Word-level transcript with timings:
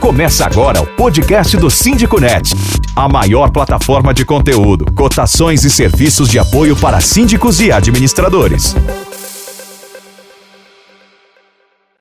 Começa 0.00 0.46
agora 0.46 0.80
o 0.80 0.86
podcast 0.96 1.58
do 1.58 1.70
Síndico 1.70 2.18
Net, 2.18 2.54
a 2.96 3.06
maior 3.06 3.52
plataforma 3.52 4.14
de 4.14 4.24
conteúdo, 4.24 4.90
cotações 4.94 5.62
e 5.62 5.70
serviços 5.70 6.30
de 6.30 6.38
apoio 6.38 6.74
para 6.74 7.02
síndicos 7.02 7.60
e 7.60 7.70
administradores. 7.70 8.74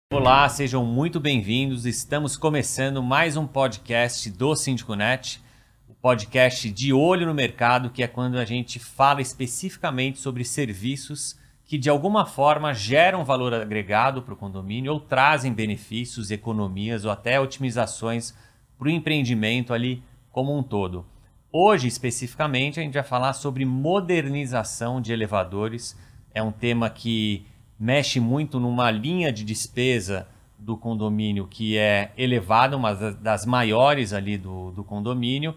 Olá, 0.10 0.48
sejam 0.48 0.86
muito 0.86 1.20
bem-vindos. 1.20 1.86
Estamos 1.86 2.38
começando 2.38 3.04
mais 3.04 3.36
um 3.36 3.46
podcast 3.46 4.30
do 4.30 4.56
Síndico 4.56 4.96
Net, 4.96 5.42
o 5.90 5.94
podcast 5.94 6.72
de 6.72 6.94
olho 6.94 7.28
no 7.28 7.34
mercado, 7.34 7.90
que 7.90 8.02
é 8.02 8.08
quando 8.08 8.38
a 8.38 8.46
gente 8.46 8.80
fala 8.80 9.22
especificamente 9.22 10.20
sobre 10.20 10.46
serviços 10.46 11.38
que 11.70 11.78
de 11.78 11.88
alguma 11.88 12.26
forma 12.26 12.74
geram 12.74 13.24
valor 13.24 13.54
agregado 13.54 14.24
para 14.24 14.34
o 14.34 14.38
condomínio 14.38 14.92
ou 14.92 15.00
trazem 15.00 15.54
benefícios, 15.54 16.32
economias 16.32 17.06
ou 17.06 17.12
até 17.12 17.40
otimizações 17.40 18.36
para 18.76 18.88
o 18.88 18.90
empreendimento 18.90 19.72
ali 19.72 20.02
como 20.32 20.58
um 20.58 20.64
todo. 20.64 21.06
Hoje, 21.54 21.88
especificamente, 21.88 22.80
a 22.80 22.84
gente 22.84 22.96
vai 22.96 23.04
falar 23.04 23.34
sobre 23.34 23.66
modernização 23.66 25.00
de 25.00 25.14
elevadores. 25.14 25.96
É 26.34 26.42
um 26.42 26.52
tema 26.52 26.90
que 26.90 27.46
mexe 27.80 28.20
muito 28.20 28.60
numa 28.60 28.90
linha 28.90 29.32
de 29.32 29.44
despesa 29.44 30.28
do 30.58 30.76
condomínio 30.76 31.46
que 31.46 31.78
é 31.78 32.12
elevada, 32.18 32.76
uma 32.76 32.96
das 32.96 33.46
maiores 33.46 34.12
ali 34.12 34.40
do, 34.40 34.72
do 34.72 34.84
condomínio, 34.84 35.54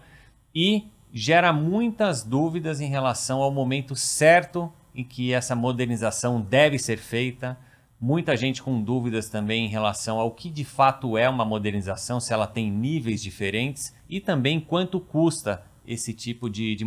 e 0.53 0.85
gera 1.11 1.51
muitas 1.51 2.21
dúvidas 2.23 2.79
em 2.81 2.87
relação 2.87 3.41
ao 3.41 3.49
momento 3.49 3.95
certo 3.95 4.71
em 4.93 5.03
que 5.03 5.33
essa 5.33 5.55
modernização 5.55 6.41
deve 6.41 6.77
ser 6.77 6.97
feita. 6.97 7.57
Muita 7.99 8.35
gente 8.35 8.61
com 8.61 8.81
dúvidas 8.81 9.29
também 9.29 9.65
em 9.65 9.69
relação 9.69 10.19
ao 10.19 10.31
que 10.31 10.49
de 10.49 10.63
fato 10.63 11.17
é 11.17 11.27
uma 11.29 11.45
modernização, 11.45 12.19
se 12.19 12.33
ela 12.33 12.47
tem 12.47 12.69
níveis 12.69 13.21
diferentes 13.21 13.95
e 14.09 14.19
também 14.19 14.59
quanto 14.59 14.99
custa 14.99 15.63
esse 15.87 16.13
tipo 16.13 16.49
de, 16.49 16.75
de 16.75 16.85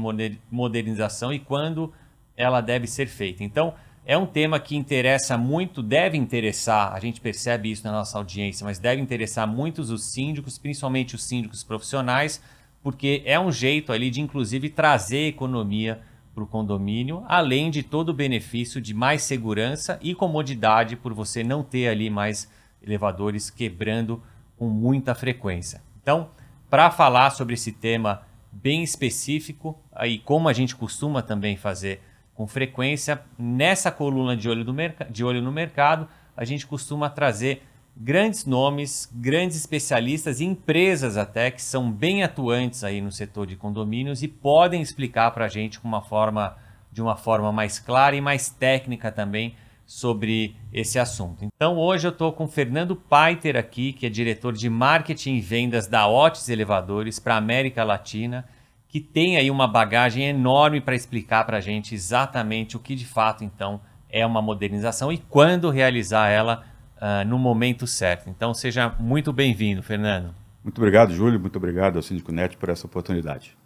modernização 0.51 1.33
e 1.33 1.39
quando 1.39 1.93
ela 2.37 2.61
deve 2.61 2.87
ser 2.87 3.07
feita. 3.07 3.43
Então, 3.43 3.75
é 4.09 4.17
um 4.17 4.27
tema 4.27 4.61
que 4.61 4.77
interessa 4.77 5.37
muito, 5.37 5.83
deve 5.83 6.17
interessar, 6.17 6.95
a 6.95 7.01
gente 7.01 7.21
percebe 7.21 7.73
isso 7.73 7.85
na 7.85 7.91
nossa 7.91 8.17
audiência, 8.17 8.65
mas 8.65 8.79
deve 8.79 9.03
interessar 9.03 9.49
muitos 9.49 9.91
os 9.91 10.05
síndicos, 10.13 10.59
principalmente 10.59 11.17
os 11.17 11.25
síndicos 11.25 11.65
profissionais, 11.65 12.41
porque 12.83 13.23
é 13.25 13.39
um 13.39 13.51
jeito 13.51 13.93
ali 13.93 14.09
de 14.09 14.21
inclusive 14.21 14.71
trazer 14.71 15.27
economia 15.27 16.01
para 16.37 16.45
o 16.45 16.47
condomínio, 16.47 17.25
além 17.27 17.71
de 17.71 17.83
todo 17.83 18.11
o 18.11 18.15
benefício 18.15 18.79
de 18.79 18.93
mais 18.93 19.23
segurança 19.23 19.99
e 20.03 20.15
comodidade 20.15 20.95
por 20.95 21.15
você 21.15 21.43
não 21.43 21.63
ter 21.63 21.89
ali 21.89 22.11
mais 22.11 22.53
elevadores 22.83 23.49
quebrando 23.49 24.23
com 24.59 24.69
muita 24.69 25.15
frequência. 25.15 25.83
Então, 26.03 26.29
para 26.69 26.91
falar 26.91 27.31
sobre 27.31 27.55
esse 27.55 27.73
tema 27.73 28.21
bem 28.53 28.83
específico 28.83 29.81
aí 29.91 30.19
como 30.19 30.47
a 30.47 30.53
gente 30.53 30.77
costuma 30.77 31.23
também 31.23 31.57
fazer 31.57 32.03
com 32.35 32.47
frequência 32.47 33.23
nessa 33.39 33.91
coluna 33.91 34.37
de 34.37 34.47
olho, 34.47 34.63
do 34.63 34.75
de 35.09 35.25
olho 35.25 35.41
no 35.41 35.51
mercado, 35.51 36.07
a 36.37 36.45
gente 36.45 36.67
costuma 36.67 37.09
trazer 37.09 37.63
grandes 37.97 38.45
nomes, 38.45 39.11
grandes 39.15 39.57
especialistas 39.57 40.41
e 40.41 40.45
empresas 40.45 41.17
até 41.17 41.51
que 41.51 41.63
são 41.63 41.91
bem 41.91 42.23
atuantes 42.23 42.85
aí 42.85 43.01
no 43.01 43.11
setor 43.11 43.47
de 43.47 43.57
condomínios 43.57 44.23
e 44.23 44.29
podem 44.29 44.83
explicar 44.83 45.31
para 45.31 45.47
a 45.47 45.49
gente 45.49 45.81
uma 45.83 46.03
forma, 46.03 46.57
de 46.93 47.01
uma 47.01 47.17
forma 47.17 47.51
mais 47.51 47.79
clara 47.79 48.15
e 48.15 48.21
mais 48.21 48.51
técnica 48.51 49.11
também 49.11 49.55
sobre 49.87 50.57
esse 50.73 50.99
assunto. 50.99 51.45
Então 51.45 51.79
hoje 51.79 52.07
eu 52.07 52.11
estou 52.11 52.33
com 52.33 52.47
Fernando 52.47 52.95
Paiter 52.95 53.57
aqui, 53.57 53.93
que 53.93 54.05
é 54.05 54.11
diretor 54.11 54.53
de 54.53 54.69
marketing 54.69 55.37
e 55.37 55.41
vendas 55.41 55.87
da 55.87 56.07
Otis 56.07 56.49
Elevadores 56.49 57.19
para 57.19 57.35
a 57.35 57.39
América 57.39 57.83
Latina, 57.83 58.47
que 58.89 59.01
tem 59.01 59.37
aí 59.37 59.51
uma 59.51 59.67
bagagem 59.67 60.25
enorme 60.25 60.81
para 60.81 60.97
explicar 60.97 61.45
para 61.45 61.59
a 61.59 61.61
gente 61.61 61.95
exatamente 61.95 62.77
o 62.77 62.81
que 62.81 62.95
de 62.95 63.07
fato 63.07 63.43
então 63.43 63.81
é 64.11 64.27
uma 64.27 64.43
modernização 64.43 65.13
e 65.13 65.19
quando 65.19 65.71
realizar 65.71 66.29
ela 66.29 66.65
uh, 66.97 67.27
no 67.27 67.39
momento 67.39 67.87
certo. 67.87 68.29
Então 68.29 68.53
seja 68.55 68.95
muito 68.99 69.33
bem-vindo, 69.33 69.83
Fernando. 69.83 70.35
Muito 70.63 70.79
obrigado, 70.79 71.15
Júlio. 71.15 71.39
Muito 71.39 71.57
obrigado 71.57 71.97
ao 71.97 72.03
Síndico 72.03 72.33
Net 72.33 72.57
por 72.57 72.69
essa 72.69 72.87
oportunidade. 72.87 73.57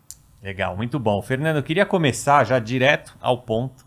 Legal, 0.43 0.77
muito 0.77 0.99
bom. 0.99 1.21
Fernando, 1.21 1.57
eu 1.57 1.63
queria 1.63 1.85
começar 1.85 2.45
já 2.45 2.59
direto 2.59 3.17
ao 3.21 3.39
ponto, 3.39 3.85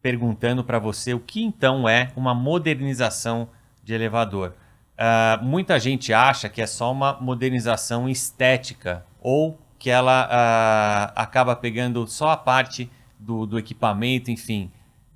perguntando 0.00 0.62
para 0.64 0.78
você 0.78 1.14
o 1.14 1.20
que 1.20 1.42
então 1.42 1.88
é 1.88 2.10
uma 2.16 2.34
modernização 2.34 3.48
de 3.82 3.94
elevador. 3.94 4.54
Uh, 4.92 5.44
muita 5.44 5.80
gente 5.80 6.12
acha 6.12 6.48
que 6.48 6.62
é 6.62 6.66
só 6.66 6.92
uma 6.92 7.14
modernização 7.20 8.08
estética 8.08 9.04
ou 9.20 9.58
que 9.78 9.90
ela 9.90 10.26
uh, 10.26 11.12
acaba 11.16 11.56
pegando 11.56 12.06
só 12.06 12.30
a 12.30 12.36
parte 12.36 12.88
do, 13.18 13.46
do 13.46 13.58
equipamento, 13.58 14.30
enfim. 14.30 14.70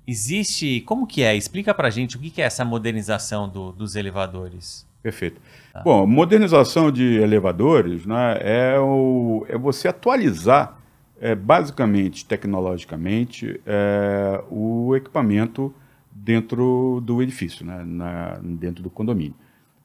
Existe. 0.07 0.81
Como 0.81 1.05
que 1.05 1.21
é? 1.21 1.35
Explica 1.35 1.73
pra 1.73 1.89
gente 1.89 2.15
o 2.15 2.19
que 2.19 2.41
é 2.41 2.45
essa 2.45 2.63
modernização 2.63 3.49
do, 3.49 3.73
dos 3.73 3.95
elevadores. 3.95 4.87
Perfeito. 5.03 5.41
Tá. 5.73 5.81
Bom, 5.81 6.07
modernização 6.07 6.91
de 6.91 7.17
elevadores 7.17 8.05
né, 8.05 8.37
é, 8.41 8.79
o, 8.79 9.45
é 9.47 9.57
você 9.57 9.87
atualizar, 9.87 10.79
é, 11.19 11.35
basicamente, 11.35 12.25
tecnologicamente, 12.25 13.59
é, 13.65 14.43
o 14.49 14.95
equipamento 14.95 15.73
dentro 16.11 17.01
do 17.05 17.21
edifício, 17.21 17.65
né, 17.65 17.83
na, 17.85 18.39
dentro 18.41 18.83
do 18.83 18.89
condomínio. 18.89 19.35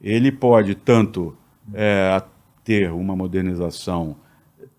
Ele 0.01 0.33
pode 0.33 0.75
tanto 0.75 1.37
é, 1.75 2.23
ter 2.65 2.91
uma 2.91 3.15
modernização 3.15 4.17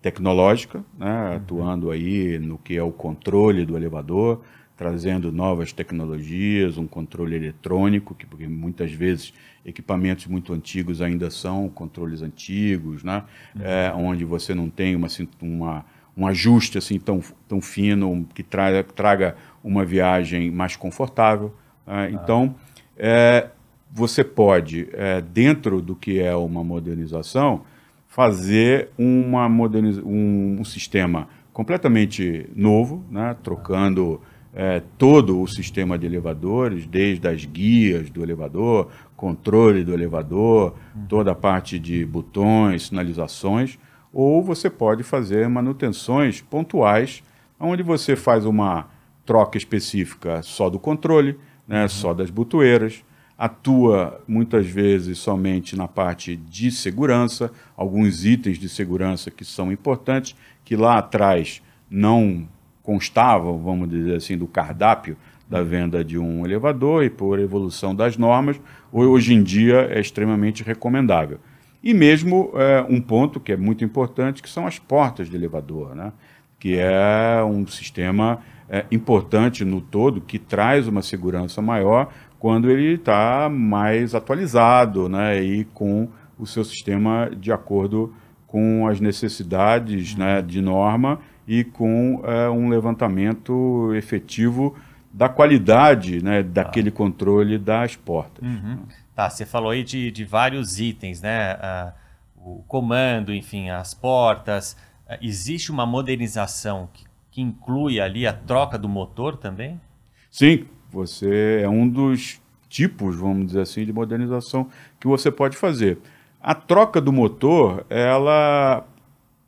tecnológica, 0.02 0.84
né, 0.98 1.30
uhum. 1.30 1.36
atuando 1.36 1.90
aí 1.90 2.38
no 2.38 2.58
que 2.58 2.76
é 2.76 2.82
o 2.82 2.92
controle 2.92 3.64
do 3.64 3.76
elevador, 3.76 4.42
trazendo 4.76 5.30
novas 5.30 5.72
tecnologias, 5.72 6.76
um 6.76 6.86
controle 6.86 7.36
eletrônico, 7.36 8.14
que 8.14 8.26
porque 8.26 8.48
muitas 8.48 8.92
vezes 8.92 9.32
equipamentos 9.64 10.26
muito 10.26 10.52
antigos 10.52 11.00
ainda 11.00 11.30
são 11.30 11.68
controles 11.68 12.22
antigos, 12.22 13.04
né? 13.04 13.22
Uhum. 13.54 13.62
É, 13.64 13.92
onde 13.94 14.24
você 14.24 14.54
não 14.54 14.68
tem 14.68 14.96
uma, 14.96 15.08
uma, 15.40 15.84
um 16.16 16.26
ajuste 16.26 16.76
assim 16.76 16.98
tão, 16.98 17.20
tão 17.48 17.60
fino 17.60 18.26
que 18.34 18.42
traga, 18.42 18.82
traga 18.82 19.36
uma 19.62 19.84
viagem 19.84 20.50
mais 20.50 20.76
confortável. 20.76 21.54
Né? 21.86 22.10
Então, 22.12 22.56
é, 22.96 23.48
você 23.90 24.24
pode, 24.24 24.88
é, 24.92 25.20
dentro 25.20 25.80
do 25.80 25.94
que 25.94 26.18
é 26.18 26.34
uma 26.34 26.64
modernização, 26.64 27.62
fazer 28.08 28.90
uma 28.98 29.48
moderniza 29.48 30.02
um, 30.04 30.58
um 30.60 30.64
sistema 30.64 31.28
completamente 31.52 32.50
novo, 32.54 33.04
né? 33.10 33.36
trocando 33.42 34.20
é, 34.54 34.80
todo 34.96 35.40
o 35.40 35.48
sistema 35.48 35.98
de 35.98 36.06
elevadores, 36.06 36.86
desde 36.86 37.26
as 37.26 37.44
guias 37.44 38.08
do 38.08 38.22
elevador, 38.22 38.88
controle 39.16 39.82
do 39.82 39.92
elevador, 39.92 40.74
toda 41.08 41.32
a 41.32 41.34
parte 41.34 41.78
de 41.78 42.04
botões, 42.04 42.86
sinalizações, 42.86 43.78
ou 44.12 44.42
você 44.42 44.70
pode 44.70 45.02
fazer 45.02 45.48
manutenções 45.48 46.40
pontuais, 46.40 47.22
onde 47.58 47.82
você 47.82 48.14
faz 48.14 48.46
uma 48.46 48.88
troca 49.26 49.58
específica 49.58 50.40
só 50.42 50.70
do 50.70 50.78
controle, 50.78 51.36
né, 51.66 51.82
uhum. 51.82 51.88
só 51.88 52.14
das 52.14 52.30
botoeiras, 52.30 53.02
atua 53.36 54.22
muitas 54.28 54.66
vezes 54.66 55.18
somente 55.18 55.76
na 55.76 55.88
parte 55.88 56.36
de 56.36 56.70
segurança, 56.70 57.50
alguns 57.76 58.24
itens 58.24 58.58
de 58.58 58.68
segurança 58.68 59.30
que 59.30 59.44
são 59.44 59.72
importantes, 59.72 60.36
que 60.64 60.76
lá 60.76 60.98
atrás 60.98 61.60
não 61.90 62.46
constavam, 62.84 63.58
vamos 63.58 63.88
dizer 63.88 64.16
assim, 64.16 64.36
do 64.36 64.46
cardápio 64.46 65.16
da 65.48 65.62
venda 65.62 66.04
de 66.04 66.18
um 66.18 66.44
elevador 66.44 67.02
e 67.02 67.10
por 67.10 67.38
evolução 67.38 67.94
das 67.94 68.16
normas, 68.16 68.60
hoje 68.92 69.34
em 69.34 69.42
dia 69.42 69.88
é 69.90 70.00
extremamente 70.00 70.62
recomendável. 70.62 71.38
E 71.82 71.92
mesmo 71.92 72.52
é, 72.54 72.84
um 72.88 73.00
ponto 73.00 73.40
que 73.40 73.52
é 73.52 73.56
muito 73.56 73.84
importante, 73.84 74.42
que 74.42 74.48
são 74.48 74.66
as 74.66 74.78
portas 74.78 75.28
de 75.28 75.36
elevador, 75.36 75.94
né? 75.94 76.12
que 76.58 76.78
é 76.78 77.42
um 77.44 77.66
sistema 77.66 78.40
é, 78.68 78.84
importante 78.90 79.64
no 79.64 79.80
todo, 79.80 80.20
que 80.20 80.38
traz 80.38 80.86
uma 80.86 81.02
segurança 81.02 81.60
maior 81.60 82.10
quando 82.38 82.70
ele 82.70 82.94
está 82.94 83.48
mais 83.50 84.14
atualizado 84.14 85.08
né? 85.08 85.42
e 85.42 85.64
com 85.64 86.08
o 86.38 86.46
seu 86.46 86.64
sistema 86.64 87.30
de 87.34 87.52
acordo 87.52 88.14
com 88.46 88.86
as 88.86 89.00
necessidades 89.00 90.14
né, 90.14 90.40
de 90.40 90.62
norma 90.62 91.18
e 91.46 91.64
com 91.64 92.22
é, 92.24 92.48
um 92.48 92.68
levantamento 92.68 93.92
efetivo 93.94 94.76
da 95.12 95.28
qualidade 95.28 96.22
né, 96.22 96.42
daquele 96.42 96.90
tá. 96.90 96.96
controle 96.96 97.56
das 97.56 97.94
portas. 97.94 98.44
Uhum. 98.44 98.78
Tá, 99.14 99.30
você 99.30 99.46
falou 99.46 99.70
aí 99.70 99.84
de, 99.84 100.10
de 100.10 100.24
vários 100.24 100.80
itens, 100.80 101.22
né? 101.22 101.54
Uh, 101.54 101.92
o 102.36 102.64
comando, 102.66 103.32
enfim, 103.32 103.70
as 103.70 103.94
portas. 103.94 104.76
Uh, 105.06 105.16
existe 105.22 105.70
uma 105.70 105.86
modernização 105.86 106.88
que, 106.92 107.04
que 107.30 107.40
inclui 107.40 108.00
ali 108.00 108.26
a 108.26 108.32
troca 108.32 108.76
do 108.76 108.88
motor 108.88 109.36
também? 109.36 109.80
Sim, 110.28 110.64
você 110.90 111.60
é 111.62 111.68
um 111.68 111.88
dos 111.88 112.40
tipos, 112.68 113.14
vamos 113.14 113.46
dizer 113.46 113.60
assim, 113.60 113.84
de 113.84 113.92
modernização 113.92 114.68
que 114.98 115.06
você 115.06 115.30
pode 115.30 115.56
fazer. 115.56 115.98
a 116.42 116.54
troca 116.54 117.00
do 117.00 117.12
motor, 117.12 117.86
ela 117.88 118.84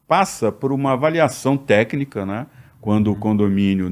passa 0.07 0.53
por 0.53 0.73
uma 0.73 0.93
avaliação 0.93 1.57
técnica, 1.57 2.25
né? 2.25 2.47
Quando 2.81 3.11
o 3.11 3.17
condomínio 3.17 3.91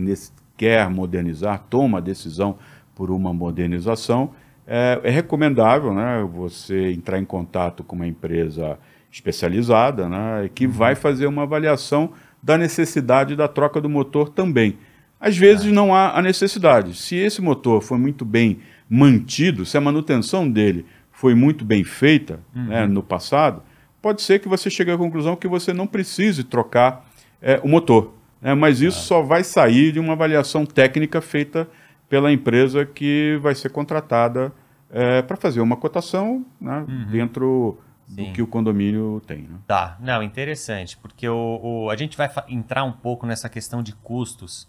quer 0.56 0.88
modernizar, 0.88 1.64
toma 1.68 1.98
a 1.98 2.00
decisão 2.00 2.56
por 2.94 3.10
uma 3.10 3.32
modernização, 3.32 4.30
é, 4.66 5.00
é, 5.02 5.10
recomendável 5.10 5.92
né, 5.92 6.26
você 6.32 6.92
entrar 6.92 7.18
em 7.18 7.24
contato 7.24 7.84
com 7.84 7.96
uma 7.96 8.06
empresa 8.06 8.78
especializada 9.10 10.08
né, 10.08 10.48
que 10.54 10.66
uhum. 10.66 10.72
vai 10.72 10.94
fazer 10.94 11.26
uma 11.26 11.42
avaliação 11.42 12.12
da 12.42 12.56
necessidade 12.56 13.36
da 13.36 13.46
troca 13.46 13.80
do 13.80 13.90
motor 13.90 14.28
também. 14.28 14.78
Às 15.20 15.36
vezes 15.36 15.70
não 15.70 15.94
há 15.94 16.18
a 16.18 16.22
necessidade. 16.22 16.94
Se 16.94 17.16
esse 17.16 17.42
motor 17.42 17.82
foi 17.82 17.98
muito 17.98 18.24
bem 18.24 18.60
mantido, 18.88 19.64
se 19.64 19.76
a 19.76 19.80
manutenção 19.80 20.48
dele 20.48 20.86
foi 21.12 21.34
muito 21.34 21.64
bem 21.64 21.84
feita 21.84 22.40
uhum. 22.54 22.64
né, 22.64 22.86
no 22.86 23.02
passado, 23.02 23.62
pode 24.04 24.20
ser 24.20 24.38
que 24.38 24.46
você 24.46 24.68
chegue 24.68 24.90
à 24.90 24.98
conclusão 24.98 25.34
que 25.34 25.48
você 25.48 25.72
não 25.72 25.86
precise 25.86 26.44
trocar 26.44 27.06
é, 27.40 27.58
o 27.64 27.68
motor. 27.68 28.12
Né, 28.38 28.52
mas 28.52 28.82
isso 28.82 29.00
só 29.00 29.22
vai 29.22 29.42
sair 29.42 29.92
de 29.92 29.98
uma 29.98 30.12
avaliação 30.12 30.66
técnica 30.66 31.22
feita 31.22 31.66
pela 32.06 32.30
empresa 32.30 32.84
que 32.84 33.38
vai 33.40 33.54
ser 33.54 33.70
contratada 33.70 34.52
é, 34.90 35.22
para 35.22 35.38
fazer 35.38 35.62
uma 35.62 35.74
cotação 35.74 36.44
né, 36.60 36.84
uhum. 36.86 37.06
dentro 37.06 37.78
Sim. 38.06 38.26
do 38.26 38.32
que 38.34 38.42
o 38.42 38.46
condomínio 38.46 39.22
tem. 39.26 39.38
Né? 39.38 39.56
Tá, 39.66 39.96
não, 39.98 40.22
interessante, 40.22 40.98
porque 40.98 41.26
o, 41.26 41.60
o 41.62 41.90
a 41.90 41.96
gente 41.96 42.14
vai 42.14 42.30
entrar 42.48 42.84
um 42.84 42.92
pouco 42.92 43.26
nessa 43.26 43.48
questão 43.48 43.82
de 43.82 43.94
custos, 43.94 44.64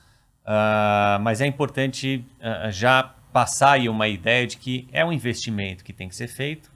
uh, 0.45 1.19
mas 1.21 1.41
é 1.41 1.45
importante 1.45 2.25
uh, 2.39 2.71
já 2.71 3.13
passar 3.33 3.73
aí 3.73 3.89
uma 3.89 4.07
ideia 4.07 4.47
de 4.47 4.55
que 4.55 4.87
é 4.93 5.03
um 5.03 5.11
investimento 5.11 5.83
que 5.83 5.91
tem 5.91 6.07
que 6.07 6.15
ser 6.15 6.29
feito. 6.29 6.71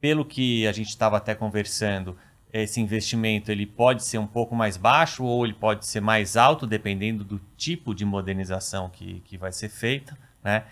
Pelo 0.00 0.24
que 0.24 0.66
a 0.66 0.72
gente 0.72 0.88
estava 0.88 1.16
até 1.16 1.34
conversando, 1.34 2.16
esse 2.52 2.80
investimento 2.80 3.50
ele 3.50 3.66
pode 3.66 4.04
ser 4.04 4.18
um 4.18 4.26
pouco 4.26 4.54
mais 4.54 4.76
baixo 4.76 5.24
ou 5.24 5.44
ele 5.44 5.54
pode 5.54 5.86
ser 5.86 6.00
mais 6.00 6.36
alto, 6.36 6.66
dependendo 6.66 7.22
do 7.22 7.40
tipo 7.56 7.94
de 7.94 8.04
modernização 8.04 8.88
que, 8.88 9.20
que 9.24 9.36
vai 9.36 9.52
ser 9.52 9.68
feita, 9.68 10.16
né? 10.42 10.64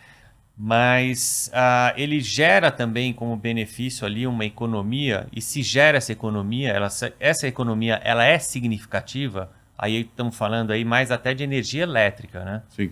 Mas 0.60 1.52
uh, 1.54 1.94
ele 1.96 2.19
gera 2.20 2.72
também 2.72 3.12
como 3.12 3.36
benefício 3.36 4.04
ali 4.04 4.26
uma 4.26 4.44
economia 4.44 5.28
e 5.32 5.40
se 5.40 5.62
gera 5.62 5.98
essa 5.98 6.10
economia, 6.10 6.70
ela, 6.70 6.88
essa 7.20 7.46
economia 7.46 8.00
ela 8.02 8.24
é 8.24 8.40
significativa, 8.40 9.52
aí 9.76 10.00
estamos 10.00 10.36
falando 10.36 10.72
aí 10.72 10.84
mais 10.84 11.12
até 11.12 11.32
de 11.32 11.44
energia 11.44 11.84
elétrica, 11.84 12.44
né? 12.44 12.62
Sim, 12.70 12.90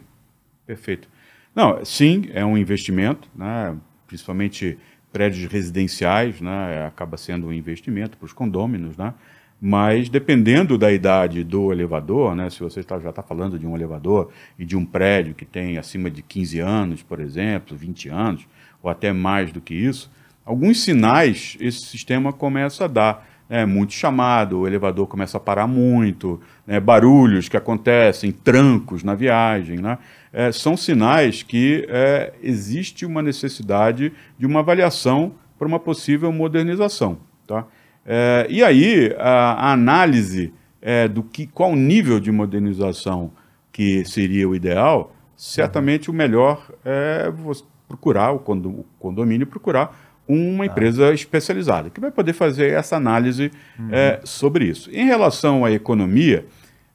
perfeito. 0.65 1.09
Não, 1.53 1.85
sim, 1.85 2.31
é 2.33 2.45
um 2.45 2.57
investimento, 2.57 3.29
né? 3.35 3.77
principalmente 4.07 4.79
prédios 5.17 5.51
residenciais, 5.51 6.43
né? 6.43 6.85
acaba 6.87 7.17
sendo 7.17 7.47
um 7.47 7.53
investimento 7.53 8.19
para 8.19 8.27
os 8.27 8.35
condôminos, 8.35 8.99
né? 8.99 9.15
mas 9.59 10.11
dependendo 10.11 10.77
da 10.77 10.93
idade 10.93 11.43
do 11.43 11.73
elevador, 11.73 12.37
né? 12.37 12.51
se 12.51 12.61
você 12.61 12.83
tá, 12.83 13.01
já 13.01 13.09
está 13.09 13.23
falando 13.23 13.59
de 13.59 13.67
um 13.67 13.75
elevador 13.75 14.31
e 14.59 14.65
de 14.67 14.77
um 14.77 14.85
prédio 14.85 15.35
que 15.35 15.47
tem 15.47 15.79
acima 15.79 16.11
de 16.11 16.21
15 16.21 16.59
anos, 16.59 17.03
por 17.03 17.19
exemplo, 17.19 17.75
20 17.75 18.11
anos, 18.11 18.47
ou 18.83 18.91
até 18.91 19.11
mais 19.11 19.51
do 19.51 19.59
que 19.59 19.73
isso, 19.73 20.13
alguns 20.45 20.83
sinais 20.83 21.57
esse 21.61 21.81
sistema 21.87 22.31
começa 22.31 22.85
a 22.85 22.89
dar 22.89 23.27
é, 23.49 23.65
muito 23.65 23.93
chamado, 23.93 24.61
o 24.61 24.67
elevador 24.67 25.07
começa 25.07 25.37
a 25.37 25.41
parar 25.41 25.67
muito, 25.67 26.41
né, 26.67 26.81
barulhos 26.81 27.49
que 27.49 27.57
acontecem, 27.57 28.33
trancos 28.33 29.05
na 29.05 29.15
viagem, 29.15 29.79
né, 29.79 29.99
é, 30.33 30.51
são 30.51 30.77
sinais 30.77 31.43
que 31.43 31.87
é, 31.89 32.33
existe 32.43 33.07
uma 33.07 33.23
necessidade 33.23 34.13
de 34.39 34.47
uma 34.47 34.61
avaliação 34.61 35.33
para 35.59 35.67
uma 35.67 35.79
possível 35.79 36.33
modernização. 36.33 37.19
Tá? 37.47 37.65
É, 38.05 38.47
e 38.51 38.63
aí, 38.63 39.15
a, 39.19 39.69
a 39.69 39.73
análise 39.73 40.53
é, 40.83 41.09
do 41.09 41.23
que, 41.23 41.47
qual 41.47 41.75
nível 41.75 42.21
de 42.21 42.31
modernização 42.31 43.31
que 43.73 44.05
seria 44.05 44.49
o 44.49 44.55
ideal, 44.55 45.15
certamente 45.37 46.11
o 46.11 46.15
melhor 46.15 46.71
é 46.85 47.33
procurar, 47.87 48.33
o 48.33 48.39
condomínio 48.99 49.47
procurar 49.47 49.97
uma 50.29 50.65
tá. 50.65 50.73
empresa 50.73 51.13
especializada, 51.13 51.91
que 51.91 52.01
vai 52.01 52.11
poder 52.11 52.33
fazer 52.33 52.73
essa 52.73 52.97
análise 52.97 53.51
uhum. 53.79 53.89
é, 53.93 54.21
sobre 54.25 54.65
isso. 54.65 54.91
Em 54.91 55.05
relação 55.05 55.65
à 55.65 55.71
economia, 55.71 56.47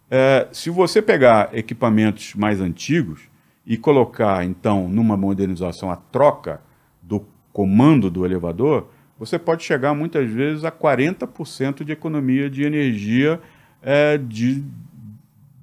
é, 0.10 0.48
se 0.52 0.70
você 0.70 1.02
pegar 1.02 1.50
equipamentos 1.54 2.36
mais 2.36 2.60
antigos 2.60 3.22
e 3.66 3.78
colocar, 3.78 4.44
então, 4.44 4.88
numa 4.88 5.16
modernização 5.16 5.90
a 5.90 5.96
troca 5.96 6.62
do 7.02 7.26
comando 7.54 8.10
do 8.10 8.26
elevador, 8.26 8.90
você 9.18 9.38
pode 9.38 9.64
chegar 9.64 9.94
muitas 9.94 10.30
vezes 10.30 10.66
a 10.66 10.72
40% 10.72 11.84
de 11.84 11.92
economia 11.92 12.50
de 12.50 12.64
energia 12.64 13.40
é, 13.82 14.18
de, 14.18 14.64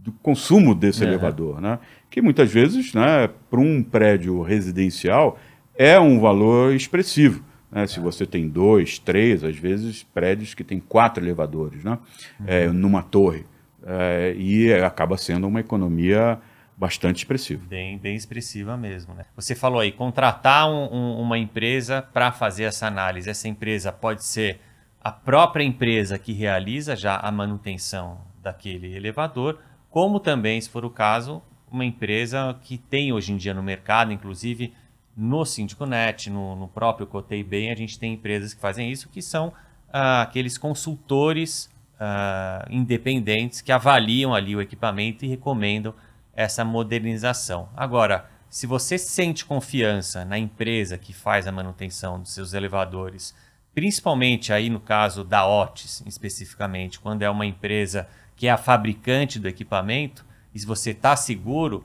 do 0.02 0.12
consumo 0.22 0.74
desse 0.74 1.02
uhum. 1.02 1.10
elevador, 1.10 1.60
né? 1.60 1.78
que 2.10 2.22
muitas 2.22 2.50
vezes, 2.50 2.94
né, 2.94 3.28
para 3.50 3.60
um 3.60 3.82
prédio 3.82 4.40
residencial, 4.42 5.38
é 5.76 5.98
um 6.00 6.18
valor 6.18 6.74
expressivo. 6.74 7.44
Né? 7.70 7.86
Se 7.86 8.00
você 8.00 8.26
tem 8.26 8.48
dois, 8.48 8.98
três, 8.98 9.44
às 9.44 9.56
vezes 9.56 10.02
prédios 10.02 10.54
que 10.54 10.64
tem 10.64 10.80
quatro 10.80 11.22
elevadores 11.22 11.84
né? 11.84 11.98
Uhum. 12.40 12.46
É, 12.46 12.68
numa 12.68 13.02
torre. 13.02 13.44
É, 13.86 14.34
e 14.36 14.72
acaba 14.74 15.16
sendo 15.16 15.46
uma 15.46 15.60
economia 15.60 16.38
bastante 16.76 17.18
expressiva. 17.18 17.62
Bem, 17.66 17.98
bem 17.98 18.14
expressiva 18.14 18.76
mesmo. 18.76 19.14
Né? 19.14 19.24
Você 19.34 19.54
falou 19.54 19.80
aí, 19.80 19.90
contratar 19.90 20.68
um, 20.68 20.88
um, 20.92 21.20
uma 21.20 21.36
empresa 21.36 22.02
para 22.02 22.30
fazer 22.30 22.64
essa 22.64 22.86
análise. 22.86 23.28
Essa 23.28 23.48
empresa 23.48 23.90
pode 23.90 24.24
ser 24.24 24.60
a 25.00 25.10
própria 25.10 25.64
empresa 25.64 26.18
que 26.18 26.32
realiza 26.32 26.94
já 26.94 27.16
a 27.16 27.32
manutenção 27.32 28.20
daquele 28.42 28.94
elevador, 28.94 29.58
como 29.90 30.20
também, 30.20 30.60
se 30.60 30.68
for 30.68 30.84
o 30.84 30.90
caso, 30.90 31.42
uma 31.70 31.84
empresa 31.84 32.56
que 32.62 32.78
tem 32.78 33.12
hoje 33.12 33.32
em 33.32 33.36
dia 33.36 33.54
no 33.54 33.62
mercado, 33.62 34.12
inclusive 34.12 34.72
no 35.18 35.44
SíndicoNet, 35.44 36.30
no, 36.30 36.54
no 36.54 36.68
próprio 36.68 37.04
Cotei 37.04 37.42
Bem, 37.42 37.72
a 37.72 37.74
gente 37.74 37.98
tem 37.98 38.14
empresas 38.14 38.54
que 38.54 38.60
fazem 38.60 38.88
isso, 38.88 39.08
que 39.08 39.20
são 39.20 39.52
ah, 39.92 40.22
aqueles 40.22 40.56
consultores 40.56 41.68
ah, 41.98 42.64
independentes 42.70 43.60
que 43.60 43.72
avaliam 43.72 44.32
ali 44.32 44.54
o 44.54 44.60
equipamento 44.60 45.24
e 45.24 45.28
recomendam 45.28 45.92
essa 46.36 46.64
modernização. 46.64 47.68
Agora, 47.76 48.30
se 48.48 48.64
você 48.64 48.96
sente 48.96 49.44
confiança 49.44 50.24
na 50.24 50.38
empresa 50.38 50.96
que 50.96 51.12
faz 51.12 51.48
a 51.48 51.52
manutenção 51.52 52.20
dos 52.20 52.32
seus 52.32 52.52
elevadores, 52.52 53.34
principalmente 53.74 54.52
aí 54.52 54.70
no 54.70 54.78
caso 54.78 55.24
da 55.24 55.44
Otis 55.44 56.00
especificamente, 56.06 57.00
quando 57.00 57.22
é 57.22 57.30
uma 57.30 57.44
empresa 57.44 58.08
que 58.36 58.46
é 58.46 58.50
a 58.52 58.56
fabricante 58.56 59.40
do 59.40 59.48
equipamento, 59.48 60.24
e 60.54 60.60
se 60.60 60.64
você 60.64 60.92
está 60.92 61.16
seguro, 61.16 61.84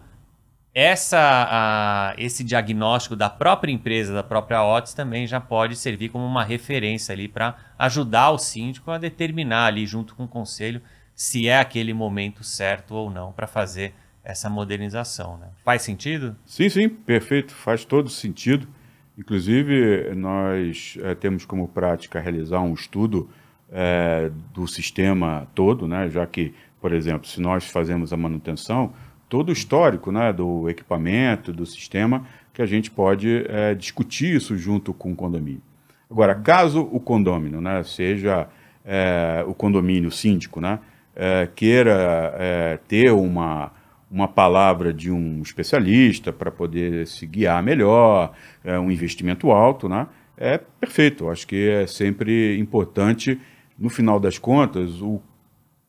essa, 0.74 1.20
a, 1.20 2.16
esse 2.18 2.44
diagnóstico 2.44 3.16
da 3.16 3.30
própria 3.30 3.72
empresa, 3.72 4.14
da 4.14 4.24
própria 4.24 4.64
OTS, 4.64 4.94
também 4.94 5.28
já 5.28 5.40
pode 5.40 5.76
servir 5.76 6.10
como 6.10 6.26
uma 6.26 6.44
referência 6.44 7.14
ali 7.14 7.28
para 7.28 7.56
ajudar 7.78 8.32
o 8.32 8.40
síndico 8.40 8.90
a 8.90 8.98
determinar 8.98 9.68
ali 9.68 9.86
junto 9.86 10.16
com 10.16 10.24
o 10.24 10.28
conselho 10.28 10.82
se 11.16 11.48
é 11.48 11.60
aquele 11.60 11.94
momento 11.94 12.44
certo 12.44 12.96
ou 12.96 13.10
não 13.10 13.32
para 13.32 13.46
fazer 13.46 13.94
essa 14.24 14.50
modernização. 14.50 15.38
Né? 15.38 15.48
Faz 15.64 15.84
sentido? 15.84 16.36
Sim, 16.46 16.70
sim, 16.70 16.90
perfeito, 16.90 17.54
faz 17.54 17.86
todo 17.86 18.10
sentido. 18.10 18.68
Inclusive, 19.16 20.16
nós 20.16 20.98
é, 21.04 21.14
temos 21.14 21.46
como 21.46 21.68
prática 21.68 22.20
realizar 22.20 22.62
um 22.62 22.74
estudo 22.74 23.30
é, 23.72 24.32
do 24.52 24.68
sistema 24.68 25.48
todo, 25.54 25.88
né? 25.88 26.10
já 26.10 26.26
que, 26.26 26.52
por 26.82 26.92
exemplo, 26.92 27.28
se 27.28 27.40
nós 27.40 27.66
fazemos 27.66 28.12
a 28.12 28.18
manutenção, 28.18 28.92
todo 29.28 29.50
o 29.50 29.52
histórico 29.52 30.12
né, 30.12 30.32
do 30.32 30.70
equipamento, 30.70 31.52
do 31.52 31.66
sistema, 31.66 32.26
que 32.54 32.62
a 32.62 32.66
gente 32.66 32.92
pode 32.92 33.46
é, 33.48 33.74
discutir 33.74 34.36
isso 34.36 34.56
junto 34.58 34.94
com 34.94 35.12
o 35.12 35.16
condomínio. 35.16 35.62
Agora, 36.10 36.36
caso 36.36 36.88
o 36.92 37.00
condomínio, 37.00 37.60
né, 37.60 37.82
seja 37.84 38.48
é, 38.86 39.44
o 39.48 39.54
condomínio 39.54 40.12
síndico, 40.12 40.62
né, 40.62 40.80
é, 41.16 41.48
queira 41.56 42.36
é, 42.38 42.80
ter 42.88 43.12
uma, 43.12 43.72
uma 44.12 44.28
palavra 44.28 44.94
de 44.94 45.10
um 45.12 45.42
especialista 45.42 46.32
para 46.32 46.52
poder 46.52 47.08
se 47.08 47.26
guiar 47.26 47.64
melhor, 47.64 48.34
é, 48.64 48.78
um 48.78 48.92
investimento 48.92 49.52
alto, 49.52 49.90
né, 49.90 50.08
é 50.38 50.58
perfeito. 50.58 51.30
Acho 51.30 51.48
que 51.48 51.70
é 51.70 51.88
sempre 51.88 52.58
importante, 52.60 53.40
no 53.78 53.90
final 53.90 54.20
das 54.20 54.38
contas, 54.38 55.02
o 55.02 55.20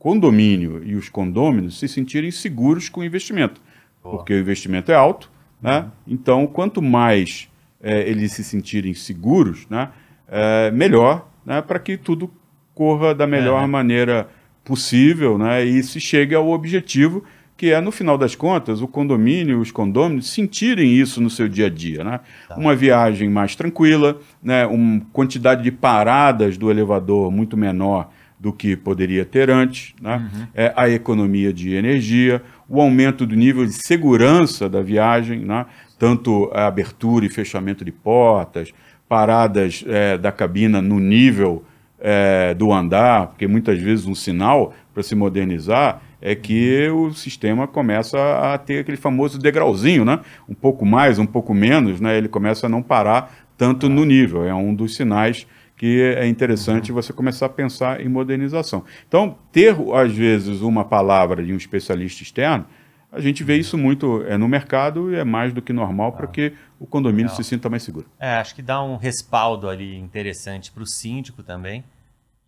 condomínio 0.05 0.83
e 0.85 0.97
os 0.97 1.09
condôminos 1.09 1.79
se 1.79 1.89
sentirem 1.89 2.31
seguros 2.31 2.91
com 2.91 3.01
o 3.01 3.05
investimento, 3.05 3.59
Boa. 4.03 4.19
porque 4.19 4.35
o 4.35 4.39
investimento 4.39 4.93
é 4.93 4.95
alto, 4.95 5.31
né? 5.63 5.79
Uhum. 5.79 5.91
Então, 6.07 6.47
quanto 6.47 6.83
mais 6.83 7.49
é, 7.83 8.07
eles 8.07 8.33
se 8.33 8.45
sentirem 8.45 8.93
seguros, 8.93 9.67
né, 9.71 9.89
é, 10.29 10.71
melhor, 10.71 11.27
né, 11.47 11.63
para 11.63 11.79
que 11.79 11.97
tudo 11.97 12.31
corra 12.75 13.15
da 13.15 13.27
melhor 13.27 13.65
é. 13.65 13.67
maneira 13.67 14.29
possível, 14.63 15.39
né, 15.39 15.65
e 15.65 15.83
se 15.83 15.99
chegue 15.99 16.35
ao 16.35 16.51
objetivo 16.51 17.25
que 17.57 17.71
é, 17.71 17.81
no 17.81 17.93
final 17.93 18.19
das 18.19 18.35
contas, 18.35 18.83
o 18.83 18.89
condomínio, 18.89 19.59
os 19.59 19.71
condôminos 19.71 20.29
sentirem 20.29 20.93
isso 20.93 21.19
no 21.21 21.31
seu 21.31 21.49
dia 21.49 21.67
a 21.67 21.71
dia. 21.71 22.03
Né? 22.03 22.21
Tá. 22.49 22.57
Uma 22.57 22.75
viagem 22.75 23.31
mais 23.31 23.55
tranquila, 23.55 24.19
né? 24.43 24.67
uma 24.67 25.01
quantidade 25.13 25.63
de 25.63 25.71
paradas 25.71 26.59
do 26.59 26.69
elevador 26.69 27.31
muito 27.31 27.57
menor 27.57 28.11
do 28.45 28.53
que 28.53 28.77
poderia 28.77 29.25
ter 29.25 29.49
antes, 29.49 29.95
né? 30.03 30.17
Uhum. 30.17 30.47
É, 30.55 30.71
a 30.77 30.87
economia 30.87 31.51
de 31.51 31.75
energia, 31.75 32.43
o 32.69 32.79
aumento 32.79 33.25
do 33.25 33.35
nível 33.35 33.65
de 33.65 33.73
segurança 33.73 34.69
da 34.69 34.83
viagem, 34.83 35.41
né? 35.41 35.65
tanto 35.99 36.51
a 36.53 36.67
abertura 36.67 37.25
e 37.25 37.31
fechamento 37.31 37.87
de 37.87 37.91
portas, 37.91 38.71
paradas 39.09 39.83
é, 39.89 40.19
da 40.19 40.31
cabina 40.31 40.83
no 40.83 41.01
nível 41.01 41.65
é, 41.99 42.53
do 42.53 42.71
andar, 42.71 43.29
porque 43.29 43.47
muitas 43.47 43.81
vezes 43.81 44.05
um 44.05 44.15
sinal 44.15 44.75
para 44.93 45.03
se 45.03 45.15
modernizar 45.15 46.03
é 46.21 46.35
que 46.35 46.87
o 46.91 47.15
sistema 47.15 47.67
começa 47.67 48.19
a 48.53 48.59
ter 48.59 48.81
aquele 48.81 48.99
famoso 48.99 49.39
degrauzinho, 49.39 50.05
né? 50.05 50.21
Um 50.47 50.55
pouco 50.55 50.85
mais, 50.85 51.19
um 51.19 51.27
pouco 51.27 51.55
menos, 51.55 51.99
né? 51.99 52.19
Ele 52.19 52.29
começa 52.29 52.67
a 52.67 52.69
não 52.69 52.83
parar 52.83 53.35
tanto 53.57 53.89
no 53.89 54.05
nível. 54.05 54.45
É 54.45 54.55
um 54.55 54.75
dos 54.75 54.97
sinais 54.97 55.47
que 55.85 56.01
é 56.01 56.27
interessante 56.27 56.91
você 56.91 57.13
começar 57.13 57.45
a 57.45 57.49
pensar 57.51 58.01
em 58.01 58.09
modernização. 58.09 58.87
Então, 59.07 59.37
ter, 59.53 59.77
às 59.93 60.15
vezes, 60.15 60.63
uma 60.63 60.83
palavra 60.83 61.45
de 61.45 61.53
um 61.53 61.59
especialista 61.59 62.23
externo, 62.23 62.65
a 63.13 63.21
gente 63.21 63.45
vê 63.45 63.59
isso 63.59 63.77
muito 63.77 64.23
é, 64.23 64.39
no 64.39 64.49
mercado 64.49 65.13
e 65.13 65.17
é 65.17 65.25
mais 65.25 65.53
do 65.53 65.61
que 65.61 65.75
normal 65.75 66.13
para 66.13 66.27
que 66.27 66.55
o 66.81 66.87
condomínio 66.87 67.27
Legal. 67.27 67.37
se 67.37 67.45
sinta 67.45 67.69
mais 67.69 67.83
seguro. 67.83 68.07
É, 68.19 68.37
acho 68.37 68.55
que 68.55 68.63
dá 68.63 68.83
um 68.83 68.97
respaldo 68.97 69.69
ali 69.69 69.95
interessante 69.99 70.73
para 70.73 70.83
o 70.83 70.87
síndico 70.87 71.43
também, 71.43 71.85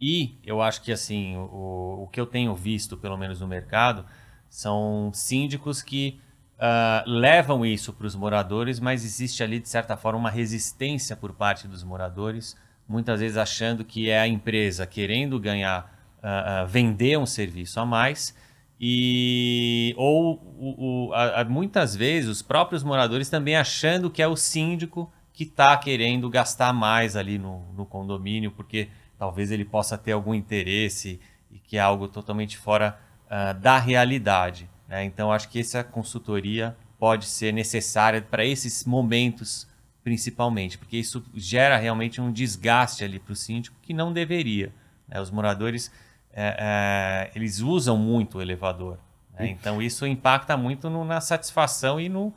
e 0.00 0.38
eu 0.42 0.62
acho 0.62 0.80
que 0.80 0.90
assim, 0.90 1.36
o, 1.36 2.04
o 2.04 2.08
que 2.10 2.18
eu 2.18 2.24
tenho 2.24 2.54
visto, 2.54 2.96
pelo 2.96 3.18
menos 3.18 3.38
no 3.42 3.46
mercado, 3.46 4.06
são 4.48 5.10
síndicos 5.12 5.82
que 5.82 6.18
uh, 6.54 7.06
levam 7.06 7.66
isso 7.66 7.92
para 7.92 8.06
os 8.06 8.14
moradores, 8.14 8.80
mas 8.80 9.04
existe 9.04 9.42
ali, 9.42 9.60
de 9.60 9.68
certa 9.68 9.94
forma, 9.94 10.18
uma 10.18 10.30
resistência 10.30 11.14
por 11.14 11.34
parte 11.34 11.68
dos 11.68 11.84
moradores, 11.84 12.56
muitas 12.88 13.20
vezes 13.20 13.36
achando 13.36 13.84
que 13.84 14.10
é 14.10 14.20
a 14.20 14.28
empresa 14.28 14.86
querendo 14.86 15.38
ganhar, 15.38 15.92
uh, 16.18 16.66
vender 16.66 17.18
um 17.18 17.26
serviço 17.26 17.80
a 17.80 17.86
mais. 17.86 18.34
E 18.78 19.94
ou 19.96 20.34
o, 20.58 21.08
o, 21.08 21.14
a, 21.14 21.44
muitas 21.44 21.96
vezes 21.96 22.28
os 22.28 22.42
próprios 22.42 22.84
moradores 22.84 23.28
também 23.28 23.56
achando 23.56 24.10
que 24.10 24.20
é 24.20 24.28
o 24.28 24.36
síndico 24.36 25.10
que 25.32 25.44
está 25.44 25.76
querendo 25.76 26.28
gastar 26.30 26.72
mais 26.72 27.16
ali 27.16 27.38
no, 27.38 27.72
no 27.72 27.86
condomínio, 27.86 28.50
porque 28.50 28.88
talvez 29.18 29.50
ele 29.50 29.64
possa 29.64 29.96
ter 29.96 30.12
algum 30.12 30.34
interesse 30.34 31.20
e 31.50 31.58
que 31.58 31.76
é 31.76 31.80
algo 31.80 32.08
totalmente 32.08 32.56
fora 32.56 32.98
uh, 33.26 33.58
da 33.58 33.78
realidade. 33.78 34.68
Né? 34.88 35.04
Então, 35.04 35.32
acho 35.32 35.48
que 35.48 35.60
essa 35.60 35.82
consultoria 35.82 36.76
pode 36.98 37.26
ser 37.26 37.52
necessária 37.52 38.22
para 38.22 38.44
esses 38.44 38.84
momentos, 38.84 39.68
principalmente, 40.06 40.78
porque 40.78 40.96
isso 40.96 41.20
gera 41.34 41.76
realmente 41.76 42.20
um 42.20 42.30
desgaste 42.30 43.02
ali 43.02 43.18
para 43.18 43.32
o 43.32 43.34
síndico 43.34 43.76
que 43.82 43.92
não 43.92 44.12
deveria. 44.12 44.72
Né? 45.08 45.20
Os 45.20 45.32
moradores 45.32 45.90
é, 46.32 46.56
é, 46.60 47.30
eles 47.34 47.58
usam 47.58 47.98
muito 47.98 48.38
o 48.38 48.40
elevador. 48.40 48.98
Né? 49.36 49.48
Então, 49.48 49.82
isso 49.82 50.06
impacta 50.06 50.56
muito 50.56 50.88
no, 50.88 51.04
na 51.04 51.20
satisfação 51.20 52.00
e, 52.00 52.08
no, 52.08 52.32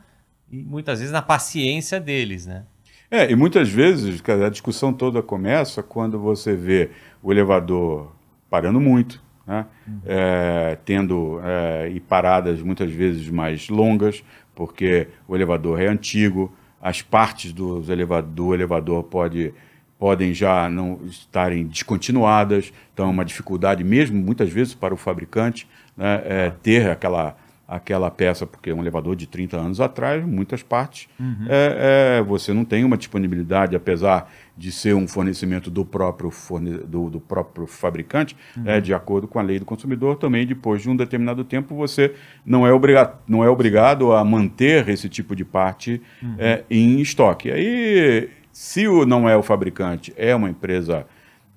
e 0.51 0.63
muitas 0.63 0.97
vezes 0.97 1.13
na 1.13 1.21
paciência 1.21 1.99
deles. 1.99 2.47
Né? 2.47 2.63
É, 3.11 3.29
e 3.29 3.35
muitas 3.35 3.69
vezes 3.69 4.19
a 4.27 4.49
discussão 4.49 4.91
toda 4.91 5.21
começa 5.21 5.83
quando 5.83 6.17
você 6.17 6.55
vê 6.55 6.89
o 7.21 7.31
elevador 7.31 8.15
parando 8.49 8.79
muito, 8.79 9.21
né? 9.45 9.67
Uhum. 9.87 10.01
É, 10.07 10.75
tendo 10.83 11.39
é, 11.43 11.87
e 11.89 11.99
paradas 11.99 12.63
muitas 12.63 12.91
vezes 12.91 13.29
mais 13.29 13.69
longas, 13.69 14.23
porque 14.55 15.07
o 15.27 15.35
elevador 15.35 15.79
é 15.79 15.85
antigo, 15.87 16.51
as 16.81 17.01
partes 17.01 17.51
do 17.51 17.83
elevador, 17.91 18.29
do 18.29 18.53
elevador 18.53 19.03
pode, 19.03 19.53
podem 19.97 20.33
já 20.33 20.69
não 20.69 20.99
estarem 21.05 21.65
descontinuadas, 21.65 22.71
então 22.93 23.07
é 23.07 23.09
uma 23.09 23.25
dificuldade 23.25 23.83
mesmo 23.83 24.17
muitas 24.17 24.49
vezes 24.49 24.73
para 24.73 24.93
o 24.93 24.97
fabricante 24.97 25.67
né, 25.95 26.21
é, 26.25 26.49
ter 26.61 26.89
aquela 26.89 27.35
aquela 27.69 28.09
peça, 28.09 28.47
porque 28.47 28.71
é 28.71 28.73
um 28.73 28.81
elevador 28.81 29.15
de 29.15 29.27
30 29.27 29.55
anos 29.57 29.79
atrás, 29.79 30.25
muitas 30.25 30.63
partes, 30.63 31.07
uhum. 31.19 31.45
é, 31.47 32.17
é, 32.17 32.23
você 32.23 32.51
não 32.51 32.65
tem 32.65 32.83
uma 32.83 32.97
disponibilidade, 32.97 33.75
apesar 33.75 34.31
de 34.57 34.71
ser 34.71 34.95
um 34.95 35.07
fornecimento 35.07 35.69
do 35.69 35.85
próprio, 35.85 36.31
forne 36.31 36.79
do, 36.79 37.11
do, 37.11 37.19
próprio 37.19 37.67
fabricante, 37.67 38.35
uhum. 38.57 38.63
é, 38.65 38.81
de 38.81 38.91
acordo 38.91 39.27
com 39.27 39.37
a 39.37 39.43
lei 39.43 39.59
do 39.59 39.65
consumidor, 39.65 40.15
também 40.15 40.47
depois 40.47 40.81
de 40.81 40.89
um 40.89 40.95
determinado 40.95 41.43
tempo 41.43 41.75
você 41.75 42.15
não 42.43 42.65
é, 42.65 42.73
obriga 42.73 43.13
não 43.27 43.43
é 43.43 43.49
obrigado 43.49 44.13
a 44.13 44.25
manter 44.25 44.89
esse 44.89 45.07
tipo 45.07 45.35
de 45.35 45.45
parte 45.45 46.01
uhum. 46.23 46.35
é, 46.39 46.63
em 46.71 46.99
estoque. 46.99 47.51
Aí, 47.51 48.29
se 48.51 48.87
o, 48.87 49.05
não 49.05 49.29
é 49.29 49.37
o 49.37 49.43
fabricante, 49.43 50.11
é 50.17 50.33
uma 50.35 50.49
empresa 50.49 51.05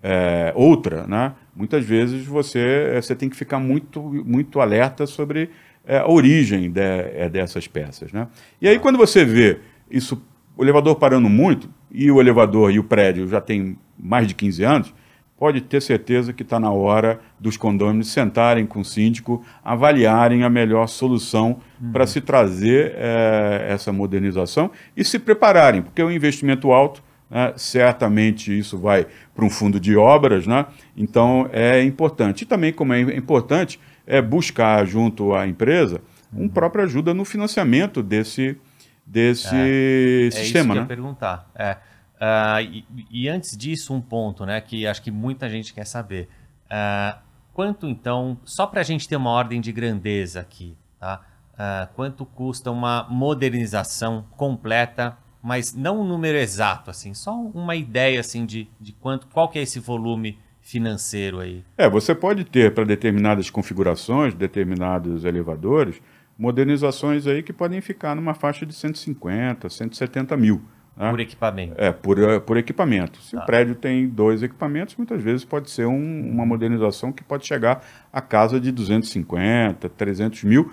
é, 0.03 0.53
outra, 0.55 1.07
né? 1.07 1.33
muitas 1.55 1.85
vezes 1.85 2.27
você, 2.27 2.93
é, 2.95 3.01
você 3.01 3.15
tem 3.15 3.29
que 3.29 3.37
ficar 3.37 3.59
muito, 3.59 4.03
muito 4.03 4.61
alerta 4.61 5.07
sobre 5.07 5.51
é, 5.87 5.99
a 5.99 6.09
origem 6.09 6.71
de, 6.71 6.81
é, 6.81 7.29
dessas 7.29 7.67
peças. 7.67 8.13
Né? 8.13 8.27
E 8.61 8.69
aí, 8.69 8.79
quando 8.79 8.99
você 8.99 9.25
vê 9.25 9.59
isso, 9.91 10.23
o 10.57 10.63
elevador 10.63 10.97
parando 10.97 11.29
muito, 11.29 11.69
e 11.91 12.11
o 12.11 12.21
elevador 12.21 12.73
e 12.73 12.79
o 12.79 12.85
prédio 12.85 13.29
já 13.29 13.41
tem 13.41 13.77
mais 13.99 14.27
de 14.27 14.35
15 14.35 14.65
anos, 14.65 14.95
pode 15.43 15.61
ter 15.61 15.83
certeza 15.83 16.33
que 16.33 16.45
está 16.45 16.61
na 16.61 16.71
hora 16.71 17.19
dos 17.39 17.57
condôminos 17.57 18.13
sentarem 18.13 18.65
com 18.65 18.81
o 18.81 18.85
síndico, 18.85 19.45
avaliarem 19.65 20.45
a 20.45 20.49
melhor 20.49 20.87
solução 20.87 21.59
uhum. 21.81 21.91
para 21.91 22.07
se 22.07 22.21
trazer 22.21 22.95
é, 22.97 23.67
essa 23.69 23.93
modernização 23.93 24.71
e 24.97 25.05
se 25.05 25.19
prepararem, 25.19 25.83
porque 25.83 26.01
é 26.01 26.05
um 26.05 26.13
investimento 26.13 26.71
alto, 26.71 27.03
né? 27.29 27.53
certamente 27.57 28.57
isso 28.57 28.79
vai 28.79 29.05
para 29.35 29.45
um 29.45 29.51
fundo 29.51 29.81
de 29.81 29.97
obras, 29.97 30.47
né? 30.47 30.65
então 30.97 31.51
é 31.53 31.83
importante. 31.83 32.43
E 32.43 32.47
também, 32.47 32.73
como 32.73 32.93
é 32.93 33.01
importante, 33.01 33.81
é 34.07 34.21
buscar 34.21 34.85
junto 34.87 35.35
à 35.35 35.47
empresa 35.47 36.01
um 36.33 36.43
uhum. 36.43 36.49
própria 36.49 36.85
ajuda 36.85 37.13
no 37.13 37.25
financiamento 37.25 38.03
desse, 38.03 38.59
desse 39.07 39.55
é, 39.55 40.31
sistema. 40.31 40.39
É 40.39 40.43
isso 40.43 40.53
que 40.53 40.63
né? 40.63 40.75
eu 40.75 40.77
ia 40.77 40.87
perguntar. 40.87 41.51
É. 41.55 41.77
Uh, 42.23 42.61
e, 42.61 42.87
e, 43.11 43.29
antes 43.29 43.57
disso, 43.57 43.93
um 43.93 44.01
ponto 44.01 44.47
né, 44.47 44.61
que 44.61 44.87
acho 44.87 45.03
que 45.03 45.11
muita 45.11 45.49
gente 45.51 45.75
quer 45.75 45.85
saber. 45.85 46.29
Uh, 46.67 47.19
quanto 47.53 47.87
então, 47.87 48.39
só 48.45 48.67
para 48.67 48.81
a 48.81 48.85
gente 48.85 49.09
ter 49.09 49.17
uma 49.17 49.31
ordem 49.31 49.61
de 49.61 49.73
grandeza 49.73 50.41
aqui, 50.41 50.77
tá? 50.99 51.21
Uh, 51.53 51.93
quanto 51.95 52.25
custa 52.25 52.71
uma 52.71 53.07
modernização 53.11 54.25
completa, 54.37 55.19
mas 55.43 55.75
não 55.75 56.01
um 56.01 56.05
número 56.07 56.39
exato, 56.39 56.91
assim, 56.91 57.13
só 57.13 57.35
uma 57.35 57.75
ideia 57.75 58.21
assim 58.21 58.47
de, 58.47 58.71
de 58.81 58.93
quanto, 58.93 59.27
qual 59.27 59.49
que 59.49 59.59
é 59.59 59.63
esse 59.63 59.81
volume 59.81 60.39
financeiro 60.63 61.41
aí? 61.41 61.63
É, 61.77 61.91
você 61.91 62.15
pode 62.15 62.45
ter 62.45 62.73
para 62.73 62.85
determinadas 62.85 63.51
configurações, 63.51 64.33
determinados 64.33 65.25
elevadores, 65.25 66.01
modernizações 66.39 67.27
aí 67.27 67.43
que 67.43 67.53
podem 67.53 67.81
ficar 67.81 68.15
numa 68.15 68.33
faixa 68.33 68.65
de 68.65 68.73
150, 68.73 69.69
170 69.69 70.37
mil. 70.37 70.63
Né? 70.97 71.11
Por 71.11 71.21
equipamento? 71.21 71.75
É, 71.77 71.93
por, 71.93 72.19
eh, 72.19 72.39
por 72.39 72.57
equipamento. 72.57 73.21
Se 73.21 73.37
tá. 73.37 73.43
o 73.43 73.47
prédio 73.47 73.75
tem 73.75 74.09
dois 74.09 74.43
equipamentos, 74.43 74.97
muitas 74.97 75.23
vezes 75.23 75.45
pode 75.45 75.71
ser 75.71 75.87
um, 75.87 76.31
uma 76.31 76.47
modernização 76.47 77.13
que 77.13 77.25
pode 77.25 77.47
chegar 77.47 77.85
a 78.13 78.21
casa 78.21 78.61
de 78.61 78.71
250, 78.71 79.89
300 79.89 80.45
mil, 80.45 80.71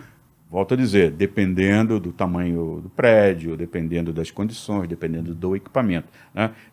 Volto 0.50 0.74
a 0.74 0.78
dizer, 0.78 1.12
dependendo 1.12 2.00
do 2.00 2.12
tamanho 2.12 2.80
do 2.82 2.90
prédio, 2.90 3.56
dependendo 3.56 4.12
das 4.12 4.32
condições, 4.32 4.88
dependendo 4.88 5.36
do 5.36 5.56
equipamento. 5.56 6.08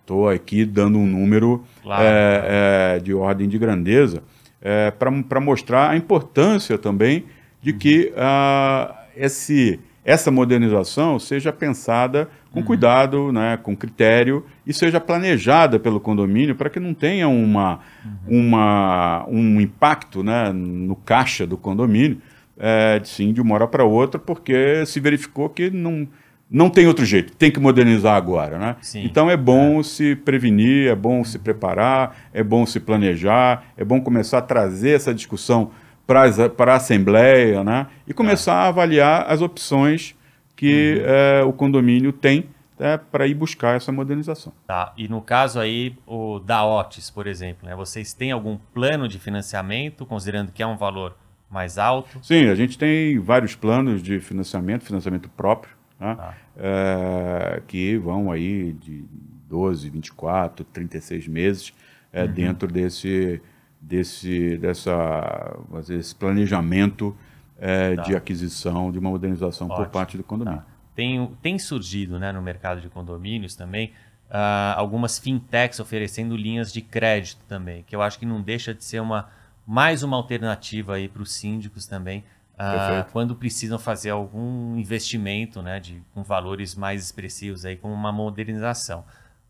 Estou 0.00 0.30
né? 0.30 0.34
aqui 0.34 0.64
dando 0.64 0.98
um 0.98 1.06
número 1.06 1.62
claro, 1.82 2.02
é, 2.02 2.96
é, 2.96 2.98
de 3.00 3.12
ordem 3.12 3.46
de 3.46 3.58
grandeza 3.58 4.22
é, 4.62 4.90
para 4.90 5.40
mostrar 5.40 5.90
a 5.90 5.96
importância 5.96 6.78
também 6.78 7.26
de 7.60 7.74
que 7.74 8.12
uh, 8.16 8.94
esse, 9.14 9.78
essa 10.04 10.30
modernização 10.30 11.18
seja 11.18 11.52
pensada 11.52 12.30
com 12.50 12.60
uhum. 12.60 12.64
cuidado, 12.66 13.30
né, 13.30 13.58
com 13.62 13.76
critério 13.76 14.46
e 14.66 14.72
seja 14.72 15.00
planejada 15.00 15.78
pelo 15.78 16.00
condomínio 16.00 16.54
para 16.54 16.70
que 16.70 16.80
não 16.80 16.94
tenha 16.94 17.28
uma, 17.28 17.80
uhum. 18.26 18.40
uma, 18.40 19.26
um 19.28 19.60
impacto 19.60 20.22
né, 20.22 20.50
no 20.52 20.96
caixa 20.96 21.46
do 21.46 21.58
condomínio 21.58 22.18
é, 22.58 23.00
sim, 23.04 23.32
de 23.32 23.40
uma 23.40 23.54
hora 23.54 23.66
para 23.66 23.84
outra, 23.84 24.18
porque 24.18 24.84
se 24.86 24.98
verificou 25.00 25.48
que 25.48 25.70
não, 25.70 26.08
não 26.50 26.70
tem 26.70 26.86
outro 26.86 27.04
jeito, 27.04 27.34
tem 27.36 27.50
que 27.50 27.60
modernizar 27.60 28.16
agora. 28.16 28.58
Né? 28.58 28.76
Sim, 28.80 29.04
então 29.04 29.30
é 29.30 29.36
bom 29.36 29.80
é. 29.80 29.82
se 29.82 30.16
prevenir, 30.16 30.88
é 30.88 30.94
bom 30.94 31.22
se 31.24 31.38
preparar, 31.38 32.16
é 32.32 32.42
bom 32.42 32.64
se 32.64 32.80
planejar, 32.80 33.64
é 33.76 33.84
bom 33.84 34.00
começar 34.00 34.38
a 34.38 34.42
trazer 34.42 34.90
essa 34.90 35.14
discussão 35.14 35.70
para 36.06 36.72
a 36.72 36.76
Assembleia 36.76 37.64
né? 37.64 37.86
e 38.06 38.14
começar 38.14 38.52
é. 38.52 38.66
a 38.66 38.68
avaliar 38.68 39.26
as 39.28 39.42
opções 39.42 40.14
que 40.54 40.94
uhum. 40.98 41.04
É, 41.06 41.44
o 41.44 41.52
condomínio 41.52 42.12
tem 42.12 42.48
é, 42.78 42.96
para 42.96 43.26
ir 43.26 43.34
buscar 43.34 43.76
essa 43.76 43.90
modernização. 43.92 44.52
Tá. 44.66 44.92
E 44.96 45.08
no 45.08 45.20
caso 45.20 45.58
aí, 45.58 45.96
o 46.06 46.38
da 46.38 46.64
OTIS, 46.64 47.10
por 47.10 47.26
exemplo, 47.26 47.68
né? 47.68 47.74
vocês 47.74 48.12
têm 48.12 48.32
algum 48.32 48.56
plano 48.72 49.08
de 49.08 49.18
financiamento, 49.18 50.06
considerando 50.06 50.52
que 50.52 50.62
é 50.62 50.66
um 50.66 50.76
valor 50.76 51.16
mais 51.50 51.78
alto? 51.78 52.18
Sim, 52.22 52.48
a 52.48 52.54
gente 52.54 52.76
tem 52.76 53.18
vários 53.18 53.54
planos 53.54 54.02
de 54.02 54.20
financiamento, 54.20 54.84
financiamento 54.84 55.28
próprio, 55.30 55.74
né? 55.98 56.16
ah. 56.18 56.34
é, 56.56 57.62
que 57.66 57.96
vão 57.98 58.30
aí 58.30 58.72
de 58.72 59.04
12, 59.48 59.88
24, 59.90 60.64
36 60.64 61.28
meses 61.28 61.72
é, 62.12 62.24
uhum. 62.24 62.32
dentro 62.32 62.68
desse, 62.68 63.40
desse, 63.80 64.56
dessa, 64.58 65.56
esse 65.88 66.14
planejamento 66.14 67.16
é, 67.58 67.94
tá. 67.94 68.02
de 68.02 68.16
aquisição, 68.16 68.90
de 68.90 68.98
uma 68.98 69.10
modernização 69.10 69.68
Ótimo. 69.68 69.84
por 69.84 69.90
parte 69.90 70.16
do 70.16 70.24
condomínio. 70.24 70.60
Tá. 70.60 70.66
Tem, 70.94 71.30
tem 71.42 71.58
surgido 71.58 72.18
né, 72.18 72.32
no 72.32 72.40
mercado 72.40 72.80
de 72.80 72.88
condomínios 72.88 73.54
também 73.54 73.92
uh, 74.30 74.76
algumas 74.76 75.18
fintechs 75.18 75.80
oferecendo 75.80 76.36
linhas 76.36 76.72
de 76.72 76.80
crédito 76.80 77.40
também, 77.46 77.82
que 77.82 77.94
eu 77.94 78.02
acho 78.02 78.18
que 78.18 78.26
não 78.26 78.40
deixa 78.40 78.74
de 78.74 78.84
ser 78.84 79.00
uma 79.00 79.28
mais 79.66 80.04
uma 80.04 80.16
alternativa 80.16 80.94
aí 80.94 81.08
para 81.08 81.22
os 81.22 81.32
síndicos 81.32 81.86
também, 81.86 82.22
uh, 82.54 83.10
quando 83.10 83.34
precisam 83.34 83.78
fazer 83.78 84.10
algum 84.10 84.76
investimento 84.76 85.60
né, 85.60 85.80
de, 85.80 86.00
com 86.14 86.22
valores 86.22 86.76
mais 86.76 87.02
expressivos 87.02 87.64
aí, 87.64 87.76
como 87.76 87.92
uma 87.92 88.12
modernização. 88.12 89.04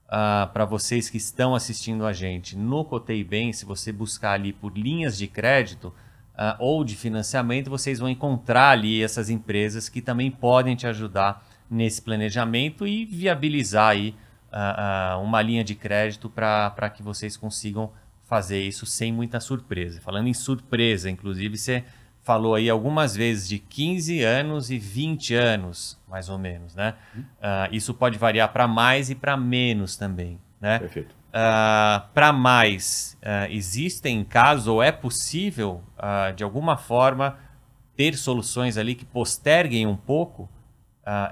Uh, 0.06 0.50
para 0.52 0.64
vocês 0.64 1.10
que 1.10 1.18
estão 1.18 1.54
assistindo 1.54 2.06
a 2.06 2.12
gente 2.12 2.56
no 2.56 2.84
Cotei 2.84 3.22
Bem, 3.22 3.52
se 3.52 3.64
você 3.64 3.92
buscar 3.92 4.32
ali 4.32 4.52
por 4.52 4.76
linhas 4.76 5.18
de 5.18 5.26
crédito 5.26 5.88
uh, 5.88 6.56
ou 6.58 6.82
de 6.82 6.96
financiamento, 6.96 7.68
vocês 7.68 7.98
vão 7.98 8.08
encontrar 8.08 8.70
ali 8.70 9.02
essas 9.02 9.28
empresas 9.28 9.88
que 9.88 10.00
também 10.00 10.30
podem 10.30 10.74
te 10.74 10.86
ajudar 10.86 11.44
nesse 11.68 12.00
planejamento 12.00 12.86
e 12.86 13.04
viabilizar 13.04 13.90
aí 13.90 14.14
uma 15.20 15.42
linha 15.42 15.62
de 15.62 15.74
crédito 15.74 16.30
para 16.30 16.88
que 16.88 17.02
vocês 17.02 17.36
consigam 17.36 17.90
fazer 18.26 18.60
isso 18.60 18.84
sem 18.84 19.12
muita 19.12 19.40
surpresa. 19.40 20.00
Falando 20.00 20.26
em 20.26 20.34
surpresa, 20.34 21.08
inclusive, 21.08 21.56
você 21.56 21.84
falou 22.22 22.56
aí 22.56 22.68
algumas 22.68 23.14
vezes 23.14 23.48
de 23.48 23.58
15 23.60 24.20
anos 24.22 24.68
e 24.68 24.78
20 24.78 25.34
anos, 25.34 25.96
mais 26.08 26.28
ou 26.28 26.36
menos, 26.36 26.74
né? 26.74 26.94
Uh, 27.16 27.70
isso 27.70 27.94
pode 27.94 28.18
variar 28.18 28.52
para 28.52 28.66
mais 28.66 29.10
e 29.10 29.14
para 29.14 29.36
menos 29.36 29.96
também, 29.96 30.40
né? 30.60 30.80
Perfeito. 30.80 31.14
Uh, 31.28 32.02
para 32.12 32.32
mais, 32.32 33.16
uh, 33.22 33.50
existem 33.50 34.24
casos 34.24 34.66
ou 34.66 34.82
é 34.82 34.90
possível, 34.90 35.84
de 36.34 36.42
alguma 36.42 36.76
forma, 36.76 37.38
ter 37.96 38.16
soluções 38.16 38.76
ali 38.76 38.96
que 38.96 39.04
posterguem 39.04 39.86
um 39.86 39.96
pouco 39.96 40.50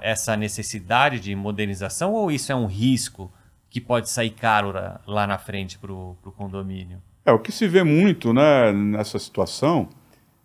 essa 0.01 0.37
necessidade 0.37 1.19
de 1.19 1.35
modernização 1.35 2.13
ou 2.13 2.31
isso 2.31 2.49
é 2.49 2.55
um 2.55 2.65
risco 2.65 3.29
que 3.75 3.81
pode 3.81 4.09
sair 4.09 4.29
caro 4.29 4.71
lá 5.05 5.27
na 5.27 5.37
frente 5.37 5.77
para 5.77 5.91
o 5.91 6.15
condomínio? 6.37 7.01
É, 7.25 7.31
o 7.33 7.37
que 7.37 7.51
se 7.51 7.67
vê 7.67 7.83
muito 7.83 8.33
né, 8.33 8.71
nessa 8.71 9.19
situação 9.19 9.89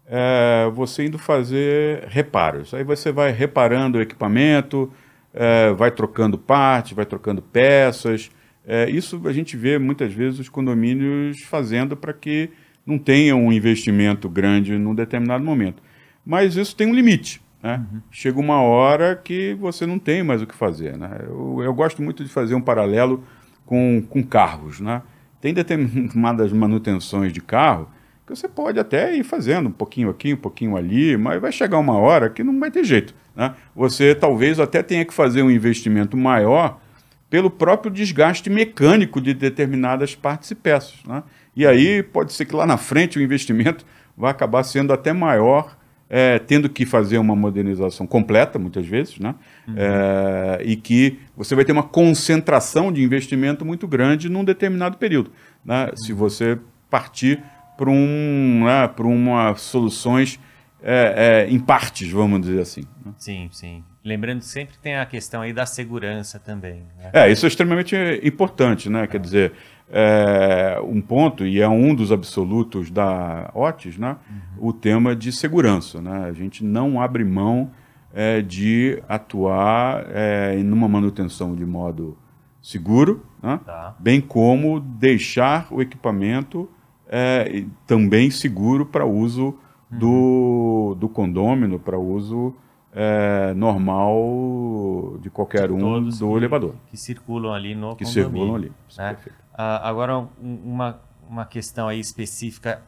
é 0.05 0.69
você 0.75 1.07
indo 1.07 1.17
fazer 1.17 2.09
reparos. 2.09 2.75
Aí 2.75 2.83
você 2.83 3.13
vai 3.13 3.31
reparando 3.31 3.99
o 3.99 4.01
equipamento, 4.01 4.93
é, 5.33 5.73
vai 5.75 5.93
trocando 5.93 6.37
partes, 6.37 6.93
vai 6.93 7.07
trocando 7.07 7.41
peças. 7.41 8.33
É, 8.67 8.91
isso 8.91 9.23
a 9.25 9.33
gente 9.33 9.57
vê 9.57 9.79
muitas 9.79 10.13
vezes 10.13 10.41
os 10.41 10.49
condomínios 10.49 11.41
fazendo 11.43 11.97
para 11.97 12.13
que 12.13 12.51
não 12.85 12.99
tenha 12.99 13.37
um 13.37 13.53
investimento 13.53 14.29
grande 14.29 14.77
num 14.77 14.93
determinado 14.93 15.45
momento. 15.45 15.81
Mas 16.27 16.57
isso 16.57 16.75
tem 16.75 16.89
um 16.89 16.95
limite. 16.95 17.41
Né? 17.63 17.85
Uhum. 17.93 18.01
Chega 18.11 18.39
uma 18.41 18.63
hora 18.63 19.15
que 19.17 19.55
você 19.55 19.87
não 19.87 19.99
tem 19.99 20.23
mais 20.23 20.43
o 20.43 20.47
que 20.47 20.55
fazer. 20.55 20.97
Né? 20.97 21.11
Eu, 21.25 21.63
eu 21.63 21.75
gosto 21.75 22.03
muito 22.03 22.25
de 22.25 22.31
fazer 22.31 22.55
um 22.55 22.61
paralelo 22.61 23.25
com, 23.67 24.03
com 24.09 24.23
carros. 24.23 24.81
Né? 24.81 25.03
Tem 25.41 25.53
determinadas 25.53 26.53
manutenções 26.53 27.33
de 27.33 27.41
carro 27.41 27.89
que 28.27 28.37
você 28.37 28.49
pode 28.49 28.79
até 28.79 29.15
ir 29.17 29.25
fazendo 29.25 29.69
um 29.69 29.73
pouquinho 29.73 30.09
aqui, 30.09 30.33
um 30.33 30.37
pouquinho 30.37 30.77
ali, 30.77 31.17
mas 31.17 31.41
vai 31.41 31.51
chegar 31.51 31.79
uma 31.79 31.99
hora 31.99 32.31
que 32.31 32.45
não 32.45 32.59
vai 32.61 32.71
ter 32.71 32.85
jeito. 32.85 33.15
Né? 33.35 33.55
Você 33.75 34.15
talvez 34.15 34.61
até 34.61 34.83
tenha 34.83 35.05
que 35.05 35.13
fazer 35.13 35.43
um 35.43 35.51
investimento 35.51 36.17
maior 36.17 36.81
pelo 37.29 37.51
próprio 37.51 37.93
desgaste 37.93 38.51
mecânico 38.51 39.21
de 39.21 39.35
determinadas 39.35 40.15
partes 40.15 40.51
e 40.51 40.55
peças. 40.55 40.99
Né? 41.07 41.23
E 41.55 41.67
aí 41.67 42.03
pode 42.03 42.33
ser 42.33 42.45
que 42.45 42.55
lá 42.55 42.67
na 42.67 42.77
frente 42.77 43.19
o 43.19 43.23
investimento 43.23 43.85
vai 44.17 44.31
acabar 44.31 44.63
sendo 44.63 44.93
até 44.93 45.13
maior 45.13 45.77
é, 46.13 46.41
tendo 46.41 46.69
que 46.69 46.85
fazer 46.85 47.19
uma 47.19 47.37
modernização 47.37 48.05
completa, 48.05 48.59
muitas 48.59 48.85
vezes, 48.85 49.21
né? 49.21 49.37
Uhum. 49.69 49.75
É, 49.77 50.63
e 50.65 50.75
que 50.75 51.21
você 51.37 51.55
vai 51.55 51.65
ter 51.65 51.71
uma 51.71 51.85
concentração 51.85 52.93
de 52.93 53.01
investimento 53.01 53.65
muito 53.65 53.87
grande 53.87 54.29
num 54.29 54.45
determinado 54.45 54.99
período. 54.99 55.31
Né? 55.65 55.87
Uhum. 55.87 55.97
Se 55.97 56.13
você 56.13 56.59
partir 56.91 57.41
para 57.77 57.89
um, 57.89 58.65
né, 58.65 58.89
para 58.89 59.07
uma 59.07 59.55
soluções 59.55 60.41
é, 60.83 61.47
é, 61.47 61.51
em 61.51 61.61
partes, 61.61 62.11
vamos 62.11 62.41
dizer 62.41 62.61
assim. 62.61 62.83
Né? 63.07 63.13
Sim, 63.17 63.49
sim. 63.53 63.85
Lembrando 64.05 64.43
sempre 64.43 64.77
tem 64.79 64.97
a 64.97 65.07
questão 65.07 65.43
aí 65.43 65.53
da 65.53 65.67
segurança 65.67 66.39
também. 66.39 66.83
Né? 66.99 67.11
É, 67.13 67.31
isso 67.31 67.47
é 67.47 67.49
extremamente 67.49 67.95
importante, 68.25 68.89
né? 68.89 69.07
Quer 69.07 69.19
é. 69.19 69.21
dizer, 69.21 69.53
é, 69.91 70.81
um 70.85 71.01
ponto, 71.01 71.45
e 71.45 71.61
é 71.61 71.69
um 71.69 71.95
dos 71.95 72.13
absolutos 72.13 72.91
da 72.91 73.51
OTIS, 73.55 73.99
né, 73.99 74.17
uhum. 74.31 74.69
o 74.69 74.73
tema 74.73 75.17
de 75.17 75.33
segurança. 75.33 76.01
Né? 76.01 76.27
A 76.29 76.33
gente 76.33 76.65
não 76.65 77.01
abre 77.01 77.25
mão 77.25 77.71
é, 78.15 78.41
de 78.41 79.03
atuar 79.09 80.07
é, 80.09 80.57
em 80.57 80.71
uma 80.71 80.89
manutenção 80.89 81.55
de 81.55 81.67
modo 81.67 82.17
seguro, 82.63 83.25
né? 83.43 83.59
tá. 83.65 83.95
bem 83.99 84.21
como 84.21 84.81
deixar 84.81 85.67
o 85.71 85.81
equipamento 85.81 86.69
é, 87.09 87.65
também 87.87 88.31
seguro 88.31 88.87
para 88.87 89.05
uso 89.05 89.57
uhum. 89.91 89.99
do, 89.99 90.97
do 91.01 91.09
condômino, 91.09 91.79
para 91.79 91.99
uso 91.99 92.55
é, 92.93 93.55
normal 93.55 95.19
de 95.21 95.31
qualquer 95.31 95.69
de 95.69 95.75
um 95.75 96.09
do 96.09 96.37
elevador. 96.37 96.75
Que 96.89 96.97
circulam 96.97 97.53
ali 97.53 97.75
no 97.75 97.97
que 97.97 98.05
condomínio. 98.05 98.05
Que 98.05 98.11
circulam 98.11 98.55
ali, 98.55 98.73
né? 98.99 99.17
Uh, 99.53 99.83
agora, 99.83 100.29
uma, 100.41 101.01
uma 101.29 101.45
questão 101.45 101.89
aí 101.89 102.01
específica 102.01 102.83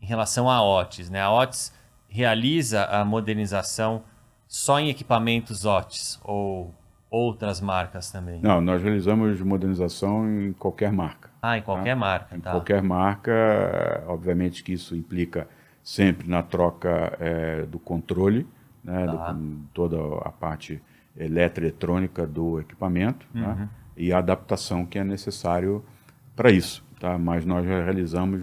em 0.00 0.06
relação 0.06 0.50
à 0.50 0.62
OTIS. 0.62 1.08
Né? 1.08 1.20
A 1.20 1.30
OTIS 1.30 1.72
realiza 2.08 2.84
a 2.84 3.04
modernização 3.04 4.02
só 4.46 4.78
em 4.78 4.90
equipamentos 4.90 5.64
OTIS 5.64 6.20
ou 6.22 6.74
outras 7.10 7.60
marcas 7.60 8.10
também? 8.10 8.40
Não, 8.40 8.60
nós 8.60 8.82
realizamos 8.82 9.40
modernização 9.40 10.28
em 10.28 10.52
qualquer 10.52 10.92
marca. 10.92 11.30
Ah, 11.40 11.58
em 11.58 11.62
qualquer 11.62 11.94
tá? 11.94 11.96
marca. 11.96 12.36
Em 12.36 12.40
tá. 12.40 12.50
qualquer 12.50 12.82
marca, 12.82 14.04
obviamente 14.06 14.64
que 14.64 14.72
isso 14.72 14.96
implica 14.96 15.48
sempre 15.82 16.28
na 16.28 16.42
troca 16.42 17.16
é, 17.20 17.62
do 17.66 17.78
controle, 17.78 18.46
né, 18.82 19.06
tá. 19.06 19.32
do, 19.32 19.58
toda 19.74 19.96
a 20.26 20.30
parte 20.30 20.82
eletroeletrônica 21.16 22.26
do 22.26 22.60
equipamento, 22.60 23.26
né? 23.34 23.46
uhum. 23.46 23.54
né, 23.54 23.68
e 23.96 24.12
a 24.12 24.18
adaptação 24.18 24.84
que 24.84 24.98
é 24.98 25.04
necessário 25.04 25.84
para 26.34 26.50
isso. 26.50 26.84
Tá? 26.98 27.18
Mas 27.18 27.44
nós 27.44 27.64
realizamos, 27.66 28.40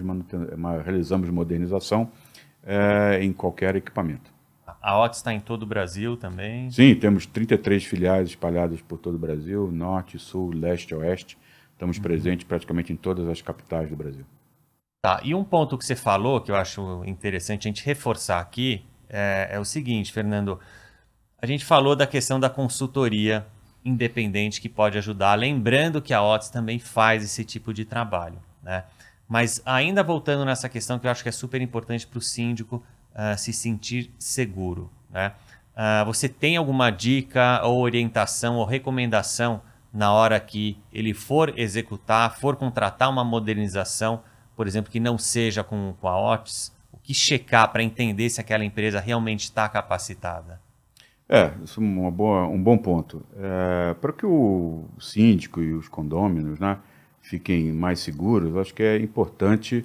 realizamos 0.84 1.30
modernização 1.30 2.10
é, 2.62 3.18
em 3.22 3.32
qualquer 3.32 3.76
equipamento. 3.76 4.30
A 4.82 4.98
OTS 4.98 5.18
está 5.18 5.32
em 5.32 5.40
todo 5.40 5.64
o 5.64 5.66
Brasil 5.66 6.16
também? 6.16 6.70
Sim, 6.70 6.94
temos 6.94 7.26
33 7.26 7.84
filiais 7.84 8.28
espalhadas 8.28 8.80
por 8.80 8.98
todo 8.98 9.14
o 9.16 9.18
Brasil, 9.18 9.70
norte, 9.70 10.18
sul, 10.18 10.50
leste, 10.54 10.94
oeste. 10.94 11.36
Estamos 11.72 11.96
uhum. 11.96 12.02
presentes 12.02 12.46
praticamente 12.46 12.92
em 12.92 12.96
todas 12.96 13.28
as 13.28 13.42
capitais 13.42 13.90
do 13.90 13.96
Brasil. 13.96 14.24
Tá, 15.02 15.20
e 15.24 15.34
um 15.34 15.42
ponto 15.42 15.78
que 15.78 15.84
você 15.84 15.96
falou 15.96 16.40
que 16.40 16.50
eu 16.50 16.56
acho 16.56 17.02
interessante 17.06 17.66
a 17.66 17.70
gente 17.70 17.84
reforçar 17.84 18.38
aqui 18.38 18.84
é, 19.08 19.48
é 19.52 19.58
o 19.58 19.64
seguinte, 19.64 20.12
Fernando. 20.12 20.60
A 21.40 21.46
gente 21.46 21.64
falou 21.64 21.96
da 21.96 22.06
questão 22.06 22.38
da 22.38 22.50
consultoria 22.50 23.46
independente 23.84 24.60
que 24.60 24.68
pode 24.68 24.98
ajudar. 24.98 25.34
Lembrando 25.34 26.02
que 26.02 26.12
a 26.12 26.22
OTS 26.22 26.50
também 26.50 26.78
faz 26.78 27.22
esse 27.24 27.44
tipo 27.44 27.72
de 27.72 27.84
trabalho. 27.84 28.38
Né? 28.62 28.84
Mas 29.28 29.62
ainda 29.64 30.02
voltando 30.02 30.44
nessa 30.44 30.68
questão 30.68 30.98
que 30.98 31.06
eu 31.06 31.10
acho 31.10 31.22
que 31.22 31.28
é 31.28 31.32
super 31.32 31.60
importante 31.60 32.06
para 32.06 32.18
o 32.18 32.22
síndico 32.22 32.82
uh, 33.12 33.38
se 33.38 33.52
sentir 33.52 34.10
seguro. 34.18 34.90
Né? 35.10 35.32
Uh, 35.72 36.04
você 36.04 36.28
tem 36.28 36.56
alguma 36.56 36.90
dica 36.90 37.60
ou 37.64 37.80
orientação 37.80 38.56
ou 38.56 38.64
recomendação 38.64 39.62
na 39.92 40.12
hora 40.12 40.38
que 40.38 40.78
ele 40.92 41.12
for 41.14 41.58
executar, 41.58 42.36
for 42.36 42.56
contratar 42.56 43.10
uma 43.10 43.24
modernização, 43.24 44.22
por 44.54 44.66
exemplo, 44.66 44.90
que 44.90 45.00
não 45.00 45.18
seja 45.18 45.64
com, 45.64 45.94
com 46.00 46.06
a 46.06 46.32
OTS? 46.32 46.72
O 46.92 46.98
que 46.98 47.14
checar 47.14 47.70
para 47.72 47.82
entender 47.82 48.28
se 48.28 48.40
aquela 48.40 48.64
empresa 48.64 49.00
realmente 49.00 49.44
está 49.44 49.68
capacitada? 49.68 50.60
É, 51.32 51.52
isso 51.64 51.80
é 51.80 51.84
uma 51.84 52.10
boa, 52.10 52.48
um 52.48 52.60
bom 52.60 52.76
ponto. 52.76 53.24
É, 53.38 53.94
para 53.94 54.12
que 54.12 54.26
o 54.26 54.84
síndico 54.98 55.62
e 55.62 55.72
os 55.72 55.86
condôminos 55.86 56.58
né, 56.58 56.76
fiquem 57.22 57.70
mais 57.72 58.00
seguros, 58.00 58.56
acho 58.56 58.74
que 58.74 58.82
é 58.82 58.96
importante 58.96 59.84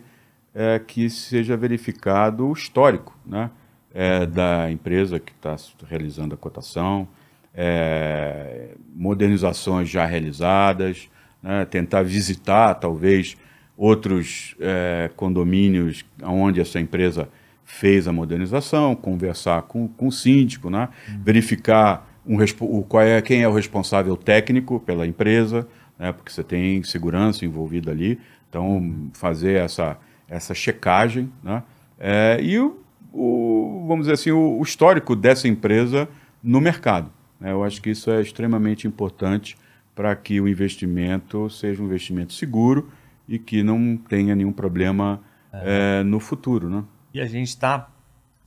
é, 0.56 0.80
que 0.80 1.08
seja 1.08 1.56
verificado 1.56 2.48
o 2.48 2.54
histórico 2.54 3.16
né, 3.24 3.52
é, 3.94 4.26
da 4.26 4.72
empresa 4.72 5.20
que 5.20 5.34
está 5.34 5.56
realizando 5.88 6.34
a 6.34 6.38
cotação, 6.38 7.08
é, 7.54 8.70
modernizações 8.96 9.88
já 9.88 10.04
realizadas, 10.04 11.08
né, 11.44 11.64
tentar 11.66 12.02
visitar 12.02 12.74
talvez 12.74 13.38
outros 13.78 14.56
é, 14.60 15.12
condomínios 15.16 16.04
onde 16.24 16.60
essa 16.60 16.80
empresa 16.80 17.30
fez 17.66 18.08
a 18.08 18.14
modernização, 18.14 18.96
conversar 18.96 19.64
com, 19.64 19.88
com 19.88 20.08
o 20.08 20.12
síndico, 20.12 20.70
né? 20.70 20.88
Uhum. 21.10 21.22
verificar 21.24 22.08
um, 22.26 22.38
o, 22.62 22.84
qual 22.84 23.04
é, 23.04 23.22
quem 23.22 23.42
é 23.42 23.48
o 23.48 23.54
responsável 23.54 24.16
técnico 24.16 24.80
pela 24.80 25.06
empresa, 25.06 25.68
né? 25.98 26.12
porque 26.12 26.32
você 26.32 26.44
tem 26.44 26.84
segurança 26.84 27.44
envolvida 27.44 27.92
ali, 27.92 28.20
então 28.50 29.10
fazer 29.14 29.60
essa, 29.60 29.98
essa 30.30 30.54
checagem, 30.54 31.30
né? 31.44 31.64
É, 31.98 32.40
e 32.42 32.60
o, 32.60 32.78
o, 33.14 33.86
vamos 33.88 34.04
dizer 34.04 34.14
assim, 34.14 34.32
o, 34.32 34.60
o, 34.60 34.64
histórico 34.64 35.16
dessa 35.16 35.48
empresa 35.48 36.08
no 36.44 36.60
mercado. 36.60 37.10
Né? 37.40 37.52
Eu 37.52 37.64
acho 37.64 37.82
que 37.82 37.90
isso 37.90 38.12
é 38.12 38.22
extremamente 38.22 38.86
importante 38.86 39.58
para 39.96 40.14
que 40.16 40.42
o 40.42 40.48
investimento 40.48 41.50
seja 41.50 41.82
um 41.82 41.86
investimento 41.86 42.34
seguro 42.34 42.90
e 43.28 43.40
que 43.40 43.64
não 43.64 43.98
tenha 43.98 44.36
nenhum 44.36 44.52
problema 44.52 45.22
é. 45.54 46.00
É, 46.00 46.04
no 46.04 46.20
futuro. 46.20 46.70
Né? 46.70 46.84
E 47.16 47.22
a 47.22 47.26
gente 47.26 47.48
está 47.48 47.90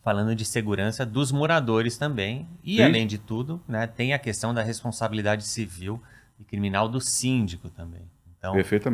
falando 0.04 0.34
de 0.34 0.44
segurança 0.44 1.06
dos 1.06 1.32
moradores 1.32 1.96
também. 1.96 2.46
E, 2.62 2.76
Sim. 2.76 2.82
além 2.82 3.06
de 3.06 3.16
tudo, 3.16 3.62
né, 3.66 3.86
tem 3.86 4.12
a 4.12 4.18
questão 4.18 4.52
da 4.52 4.62
responsabilidade 4.62 5.42
civil 5.44 6.02
e 6.38 6.44
criminal 6.44 6.86
do 6.86 7.00
síndico 7.00 7.70
também. 7.70 8.02
Então, 8.36 8.52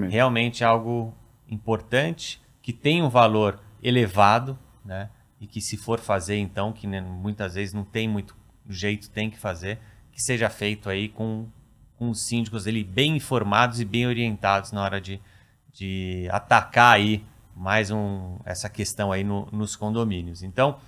realmente 0.08 0.62
é 0.62 0.66
algo 0.66 1.12
importante, 1.48 2.40
que 2.62 2.72
tem 2.72 3.02
um 3.02 3.08
valor 3.08 3.58
elevado, 3.82 4.56
né? 4.84 5.10
E 5.40 5.46
que 5.48 5.60
se 5.60 5.76
for 5.76 5.98
fazer, 5.98 6.36
então, 6.36 6.72
que 6.72 6.86
muitas 6.86 7.56
vezes 7.56 7.74
não 7.74 7.84
tem 7.84 8.08
muito 8.08 8.36
jeito, 8.68 9.10
tem 9.10 9.28
que 9.28 9.36
fazer, 9.36 9.80
que 10.12 10.22
seja 10.22 10.48
feito 10.48 10.88
aí 10.88 11.08
com, 11.08 11.48
com 11.98 12.10
os 12.10 12.24
síndicos 12.24 12.64
ele 12.68 12.84
bem 12.84 13.16
informados 13.16 13.80
e 13.80 13.84
bem 13.84 14.06
orientados 14.06 14.70
na 14.70 14.80
hora 14.82 15.00
de, 15.00 15.20
de 15.72 16.28
atacar 16.30 16.94
aí 16.94 17.24
mais 17.56 17.90
um, 17.90 18.36
essa 18.44 18.68
questão 18.68 19.12
aí 19.12 19.22
no, 19.24 19.48
nos 19.52 19.76
condomínios. 19.76 20.42
Então, 20.42 20.78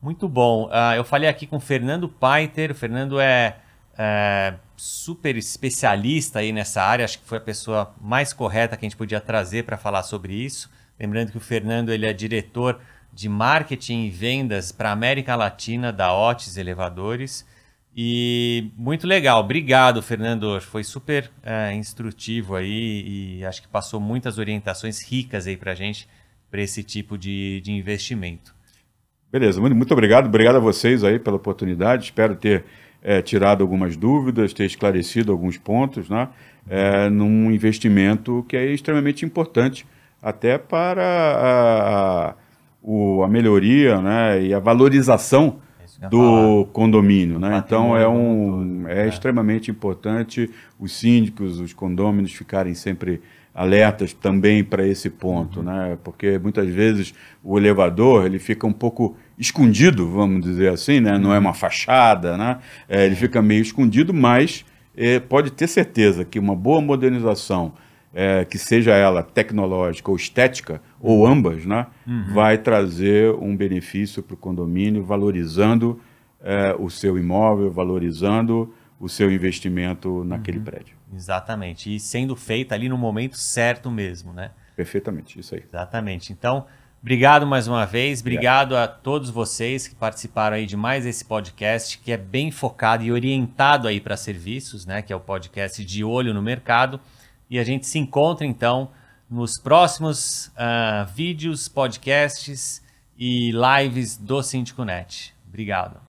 muito 0.00 0.28
bom. 0.28 0.66
Uh, 0.66 0.96
eu 0.96 1.04
falei 1.04 1.28
aqui 1.28 1.46
com 1.46 1.56
o 1.56 1.60
Fernando 1.60 2.08
Paiter. 2.08 2.70
O 2.70 2.74
Fernando 2.74 3.18
é, 3.20 3.56
é, 3.96 4.54
super 4.76 5.36
especialista 5.36 6.40
aí 6.40 6.52
nessa 6.52 6.82
área. 6.82 7.04
Acho 7.04 7.18
que 7.18 7.26
foi 7.26 7.38
a 7.38 7.40
pessoa 7.40 7.94
mais 8.00 8.32
correta 8.32 8.76
que 8.76 8.84
a 8.84 8.88
gente 8.88 8.96
podia 8.96 9.20
trazer 9.20 9.64
para 9.64 9.76
falar 9.76 10.02
sobre 10.02 10.34
isso. 10.34 10.70
Lembrando 10.98 11.30
que 11.30 11.38
o 11.38 11.40
Fernando 11.40 11.90
ele 11.90 12.06
é 12.06 12.12
diretor 12.12 12.80
de 13.12 13.28
marketing 13.28 14.04
e 14.04 14.10
vendas 14.10 14.72
para 14.72 14.90
América 14.90 15.36
Latina 15.36 15.92
da 15.92 16.12
Otis 16.12 16.56
Elevadores. 16.56 17.46
E 17.96 18.72
muito 18.76 19.06
legal, 19.06 19.40
obrigado, 19.40 20.02
Fernando. 20.02 20.60
Foi 20.60 20.82
super 20.82 21.30
é, 21.42 21.72
instrutivo 21.74 22.56
aí 22.56 23.38
e 23.38 23.44
acho 23.44 23.62
que 23.62 23.68
passou 23.68 24.00
muitas 24.00 24.36
orientações 24.38 25.00
ricas 25.02 25.46
aí 25.46 25.56
para 25.56 25.74
gente 25.74 26.08
para 26.50 26.60
esse 26.60 26.82
tipo 26.82 27.16
de, 27.16 27.60
de 27.60 27.72
investimento. 27.72 28.54
Beleza, 29.30 29.60
muito, 29.60 29.76
muito 29.76 29.92
obrigado. 29.92 30.26
Obrigado 30.26 30.56
a 30.56 30.60
vocês 30.60 31.04
aí 31.04 31.18
pela 31.18 31.36
oportunidade. 31.36 32.04
Espero 32.04 32.34
ter 32.36 32.64
é, 33.02 33.20
tirado 33.20 33.62
algumas 33.62 33.96
dúvidas, 33.96 34.52
ter 34.52 34.64
esclarecido 34.64 35.30
alguns 35.30 35.58
pontos, 35.58 36.08
né? 36.08 36.28
É, 36.68 37.08
num 37.10 37.50
investimento 37.50 38.44
que 38.48 38.56
é 38.56 38.66
extremamente 38.66 39.24
importante 39.24 39.86
até 40.22 40.56
para 40.56 41.02
a, 41.04 42.30
a, 42.30 42.34
a 43.24 43.28
melhoria 43.28 44.00
né? 44.00 44.42
e 44.42 44.54
a 44.54 44.58
valorização 44.58 45.58
do 46.10 46.66
condomínio, 46.72 47.38
né? 47.38 47.62
Então 47.64 47.96
é 47.96 48.08
um 48.08 48.88
é, 48.88 49.04
é, 49.04 49.08
extremamente 49.08 49.70
importante 49.70 50.50
os 50.78 50.92
síndicos, 50.92 51.60
os 51.60 51.72
condôminos 51.72 52.32
ficarem 52.32 52.74
sempre 52.74 53.20
alertas 53.54 54.12
também 54.12 54.64
para 54.64 54.86
esse 54.86 55.08
ponto, 55.08 55.60
uhum. 55.60 55.66
né? 55.66 55.98
Porque 56.02 56.38
muitas 56.38 56.68
vezes 56.68 57.14
o 57.42 57.56
elevador 57.56 58.26
ele 58.26 58.38
fica 58.38 58.66
um 58.66 58.72
pouco 58.72 59.16
escondido, 59.38 60.08
vamos 60.10 60.42
dizer 60.42 60.70
assim, 60.72 61.00
né? 61.00 61.18
Não 61.18 61.32
é 61.32 61.38
uma 61.38 61.54
fachada, 61.54 62.36
né? 62.36 62.58
É, 62.88 63.06
ele 63.06 63.14
fica 63.14 63.40
meio 63.40 63.62
escondido, 63.62 64.12
mas 64.12 64.64
é, 64.96 65.20
pode 65.20 65.50
ter 65.52 65.68
certeza 65.68 66.24
que 66.24 66.38
uma 66.38 66.56
boa 66.56 66.80
modernização 66.80 67.72
é, 68.14 68.44
que 68.44 68.56
seja 68.56 68.92
ela 68.92 69.24
tecnológica 69.24 70.08
ou 70.08 70.16
estética, 70.16 70.80
ou 71.00 71.26
ambas, 71.26 71.66
né, 71.66 71.88
uhum. 72.06 72.32
vai 72.32 72.56
trazer 72.56 73.34
um 73.34 73.56
benefício 73.56 74.22
para 74.22 74.34
o 74.34 74.36
condomínio, 74.36 75.02
valorizando 75.02 76.00
é, 76.40 76.76
o 76.78 76.88
seu 76.88 77.18
imóvel, 77.18 77.72
valorizando 77.72 78.72
o 79.00 79.08
seu 79.08 79.30
investimento 79.32 80.22
naquele 80.24 80.58
uhum. 80.58 80.64
prédio. 80.64 80.96
Exatamente. 81.12 81.94
E 81.94 81.98
sendo 81.98 82.36
feita 82.36 82.74
ali 82.74 82.88
no 82.88 82.96
momento 82.96 83.36
certo 83.36 83.90
mesmo, 83.90 84.32
né? 84.32 84.52
Perfeitamente, 84.76 85.38
isso 85.38 85.54
aí. 85.54 85.64
Exatamente. 85.68 86.32
Então, 86.32 86.66
obrigado 87.02 87.46
mais 87.46 87.66
uma 87.66 87.84
vez, 87.84 88.20
obrigado, 88.20 88.72
obrigado 88.72 88.76
a 88.76 88.86
todos 88.88 89.30
vocês 89.30 89.88
que 89.88 89.94
participaram 89.94 90.56
aí 90.56 90.66
de 90.66 90.76
mais 90.76 91.04
esse 91.04 91.24
podcast, 91.24 91.98
que 91.98 92.12
é 92.12 92.16
bem 92.16 92.50
focado 92.50 93.02
e 93.02 93.10
orientado 93.10 93.88
aí 93.88 94.00
para 94.00 94.16
serviços, 94.16 94.86
né? 94.86 95.02
Que 95.02 95.12
é 95.12 95.16
o 95.16 95.20
podcast 95.20 95.84
de 95.84 96.04
olho 96.04 96.32
no 96.32 96.42
mercado. 96.42 97.00
E 97.54 97.58
a 97.60 97.62
gente 97.62 97.86
se 97.86 98.00
encontra 98.00 98.44
então 98.44 98.88
nos 99.30 99.60
próximos 99.62 100.48
uh, 100.56 101.06
vídeos, 101.14 101.68
podcasts 101.68 102.82
e 103.16 103.52
lives 103.52 104.16
do 104.16 104.42
Síndico.net. 104.42 105.32
Obrigado. 105.46 106.00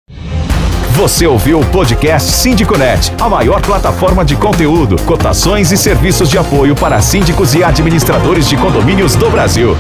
Você 0.94 1.28
ouviu 1.28 1.60
o 1.60 1.72
podcast 1.72 2.32
Síndico.net, 2.32 3.12
a 3.22 3.30
maior 3.30 3.62
plataforma 3.62 4.26
de 4.26 4.36
conteúdo, 4.36 4.96
cotações 5.04 5.72
e 5.72 5.78
serviços 5.78 6.32
de 6.32 6.40
apoio 6.40 6.76
para 6.76 7.00
síndicos 7.00 7.54
e 7.54 7.64
administradores 7.64 8.50
de 8.50 8.58
condomínios 8.58 9.16
do 9.16 9.30
Brasil. 9.30 9.78